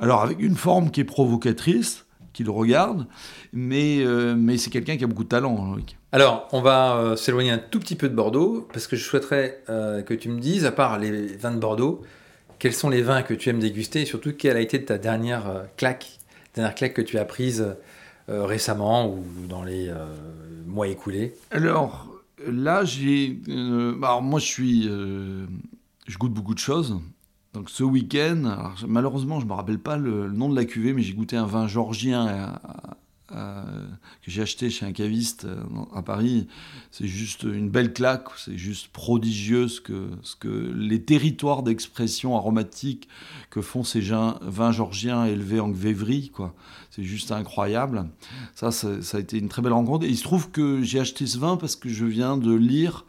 Alors 0.00 0.22
avec 0.22 0.40
une 0.40 0.56
forme 0.56 0.90
qui 0.90 1.00
est 1.00 1.04
provocatrice, 1.04 2.05
qui 2.36 2.44
le 2.44 2.50
regarde, 2.50 3.06
mais, 3.54 4.00
euh, 4.00 4.34
mais 4.36 4.58
c'est 4.58 4.68
quelqu'un 4.68 4.98
qui 4.98 5.04
a 5.04 5.06
beaucoup 5.06 5.24
de 5.24 5.28
talent, 5.28 5.72
Loïc. 5.72 5.96
Alors, 6.12 6.46
on 6.52 6.60
va 6.60 6.96
euh, 6.96 7.16
s'éloigner 7.16 7.50
un 7.50 7.58
tout 7.58 7.80
petit 7.80 7.96
peu 7.96 8.10
de 8.10 8.14
Bordeaux, 8.14 8.68
parce 8.74 8.86
que 8.86 8.94
je 8.94 9.02
souhaiterais 9.02 9.62
euh, 9.70 10.02
que 10.02 10.12
tu 10.12 10.28
me 10.28 10.38
dises, 10.38 10.66
à 10.66 10.72
part 10.72 10.98
les 10.98 11.28
vins 11.28 11.52
de 11.52 11.58
Bordeaux, 11.58 12.02
quels 12.58 12.74
sont 12.74 12.90
les 12.90 13.00
vins 13.00 13.22
que 13.22 13.32
tu 13.32 13.48
aimes 13.48 13.58
déguster, 13.58 14.02
et 14.02 14.04
surtout 14.04 14.34
quelle 14.34 14.58
a 14.58 14.60
été 14.60 14.84
ta 14.84 14.98
dernière 14.98 15.64
claque, 15.78 16.18
dernière 16.54 16.74
claque 16.74 16.92
que 16.92 17.02
tu 17.02 17.16
as 17.16 17.24
prise 17.24 17.66
récemment 18.28 19.08
ou 19.08 19.24
dans 19.48 19.62
les 19.62 19.90
mois 20.66 20.88
écoulés? 20.88 21.34
Alors 21.50 22.06
là, 22.46 22.84
j'ai. 22.84 23.38
alors, 23.48 24.22
moi, 24.22 24.40
je 24.40 24.46
suis. 24.46 24.82
je 24.84 26.18
goûte 26.18 26.32
beaucoup 26.32 26.54
de 26.54 26.58
choses. 26.58 26.98
Donc 27.56 27.70
ce 27.70 27.82
week-end, 27.82 28.74
malheureusement, 28.86 29.40
je 29.40 29.46
me 29.46 29.54
rappelle 29.54 29.78
pas 29.78 29.96
le, 29.96 30.30
nom 30.30 30.50
de 30.50 30.54
la 30.54 30.66
cuvée, 30.66 30.92
mais 30.92 31.00
j'ai 31.00 31.14
goûté 31.14 31.36
un 31.38 31.46
vin 31.46 31.66
georgien 31.66 32.26
à- 32.26 32.60
à- 33.34 33.64
que 34.22 34.30
j'ai 34.30 34.42
acheté 34.42 34.68
chez 34.68 34.84
un 34.84 34.92
caviste 34.92 35.46
euh, 35.46 35.56
à 35.94 36.02
Paris. 36.02 36.48
C'est 36.90 37.06
juste 37.06 37.44
une 37.44 37.70
belle 37.70 37.94
claque. 37.94 38.26
C'est 38.36 38.58
juste 38.58 38.88
prodigieux 38.88 39.68
ce 39.68 39.80
que, 39.80 40.10
ce 40.22 40.36
que 40.36 40.48
les 40.76 41.00
territoires 41.02 41.62
d'expression 41.62 42.36
aromatique 42.36 43.08
que 43.48 43.62
font 43.62 43.84
ces 43.84 44.02
gins- 44.02 44.36
vins 44.42 44.70
georgiens 44.70 45.24
élevés 45.24 45.58
en 45.60 45.72
vévry, 45.72 46.28
quoi. 46.28 46.54
C'est 46.90 47.04
juste 47.04 47.32
incroyable. 47.32 48.06
Ça, 48.54 48.70
ça, 48.70 49.00
ça 49.00 49.16
a 49.16 49.20
été 49.20 49.38
une 49.38 49.48
très 49.48 49.62
belle 49.62 49.72
rencontre. 49.72 50.04
Et 50.04 50.10
il 50.10 50.16
se 50.18 50.22
trouve 50.24 50.50
que 50.50 50.82
j'ai 50.82 51.00
acheté 51.00 51.26
ce 51.26 51.38
vin 51.38 51.56
parce 51.56 51.74
que 51.74 51.88
je 51.88 52.04
viens 52.04 52.36
de 52.36 52.52
lire 52.54 53.06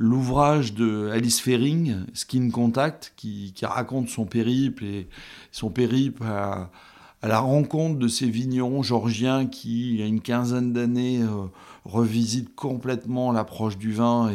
l'ouvrage 0.00 0.74
de 0.74 1.10
Alice 1.12 1.40
Fering, 1.40 1.94
Skin 2.14 2.50
Contact, 2.50 3.12
qui, 3.16 3.54
raconte 3.62 4.08
son 4.08 4.24
périple 4.24 4.84
et 4.84 5.08
son 5.52 5.70
périple 5.70 6.24
à, 6.24 6.70
à 7.22 7.28
la 7.28 7.38
rencontre 7.38 7.98
de 7.98 8.08
ces 8.08 8.28
vignerons 8.30 8.82
georgiens 8.82 9.46
qui, 9.46 9.90
il 9.90 10.00
y 10.00 10.02
a 10.02 10.06
une 10.06 10.20
quinzaine 10.20 10.72
d'années, 10.72 11.20
euh, 11.20 11.46
revisitent 11.84 12.54
complètement 12.54 13.30
l'approche 13.30 13.76
du 13.76 13.92
vin 13.92 14.32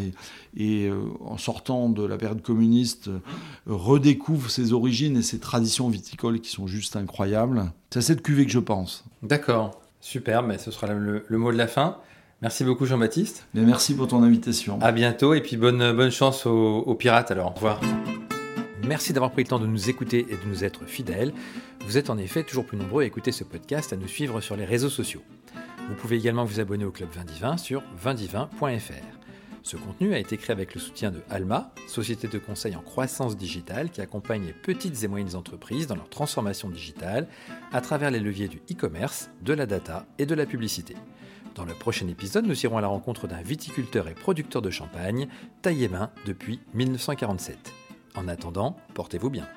et, 0.56 0.88
euh, 0.88 1.02
en 1.22 1.38
sortant 1.38 1.90
de 1.90 2.06
la 2.06 2.18
période 2.18 2.44
communiste, 2.44 3.08
euh, 3.08 3.20
redécouvrent 3.66 4.52
ses 4.52 4.72
origines 4.72 5.18
et 5.18 5.24
ses 5.24 5.40
traditions 5.40 5.90
viticoles 5.90 6.40
qui 6.40 6.52
sont 6.52 6.68
juste 6.68 6.96
incroyables. 6.96 7.72
C'est 7.90 8.00
à 8.00 8.02
cette 8.04 8.22
cuvée 8.22 8.46
que 8.46 8.52
je 8.52 8.60
pense. 8.60 9.04
D'accord, 9.24 9.82
super, 10.00 10.44
mais 10.44 10.60
ce 10.60 10.70
sera 10.70 10.94
le, 10.94 11.24
mot 11.32 11.52
de 11.52 11.58
la 11.58 11.68
fin. 11.68 11.98
Merci 12.46 12.64
beaucoup 12.64 12.86
Jean-Baptiste. 12.86 13.48
Merci 13.56 13.96
pour 13.96 14.08
ton 14.08 14.22
invitation. 14.22 14.80
À 14.80 14.92
bientôt 14.92 15.34
et 15.34 15.42
puis 15.42 15.58
bonne, 15.58 15.94
bonne 15.94 16.12
chance 16.12 16.46
aux, 16.46 16.78
aux 16.78 16.94
pirates 16.94 17.32
alors. 17.32 17.48
Au 17.48 17.56
revoir. 17.56 17.82
Merci 18.84 19.14
d'avoir 19.14 19.32
pris 19.32 19.42
le 19.42 19.48
temps 19.48 19.58
de 19.58 19.66
nous 19.66 19.90
écouter 19.90 20.28
et 20.30 20.36
de 20.36 20.48
nous 20.48 20.64
être 20.64 20.86
fidèles. 20.86 21.34
Vous 21.88 21.98
êtes 21.98 22.12
en 22.12 22.20
effet 22.20 22.44
toujours 22.44 22.68
plus 22.68 22.78
nombreux 22.78 23.02
à 23.02 23.08
écouter 23.08 23.32
ce 23.32 23.44
podcast, 23.44 23.94
à 23.94 23.96
nous 23.96 24.08
suivre 24.08 24.42
sur 24.42 24.56
les 24.56 24.64
réseaux 24.64 24.92
sociaux. 24.92 25.24
Vous 25.90 25.96
pouvez 25.96 26.18
également 26.18 26.46
vous 26.46 26.60
abonner 26.60 26.86
au 26.86 26.92
Club 26.92 27.10
Vindivin 27.16 27.58
sur 27.58 27.82
vindivin.fr. 28.00 29.18
Ce 29.64 29.76
contenu 29.76 30.14
a 30.14 30.20
été 30.20 30.38
créé 30.38 30.52
avec 30.52 30.76
le 30.76 30.80
soutien 30.80 31.10
de 31.10 31.24
Alma, 31.32 31.74
société 31.88 32.28
de 32.28 32.38
conseil 32.38 32.76
en 32.76 32.82
croissance 32.82 33.38
digitale 33.38 33.90
qui 33.90 34.02
accompagne 34.02 34.46
les 34.46 34.54
petites 34.54 35.04
et 35.04 35.08
moyennes 35.08 35.36
entreprises 35.36 35.88
dans 35.88 35.96
leur 35.96 36.10
transformation 36.10 36.70
digitale 36.70 37.28
à 37.74 37.82
travers 37.82 38.12
les 38.12 38.20
leviers 38.20 38.50
du 38.50 38.62
e-commerce, 38.72 39.32
de 39.42 39.54
la 39.54 39.66
data 39.66 40.06
et 40.20 40.28
de 40.28 40.36
la 40.36 40.46
publicité. 40.46 40.94
Dans 41.56 41.64
le 41.64 41.74
prochain 41.74 42.08
épisode, 42.10 42.46
nous 42.46 42.66
irons 42.66 42.78
à 42.78 42.82
la 42.82 42.88
rencontre 42.88 43.28
d'un 43.28 43.42
viticulteur 43.42 44.10
et 44.10 44.14
producteur 44.14 44.62
de 44.62 44.70
champagne, 44.70 45.30
taillé 45.62 45.88
main 45.88 46.12
depuis 46.26 46.60
1947. 46.74 47.72
En 48.16 48.28
attendant, 48.28 48.76
portez-vous 48.94 49.30
bien. 49.30 49.48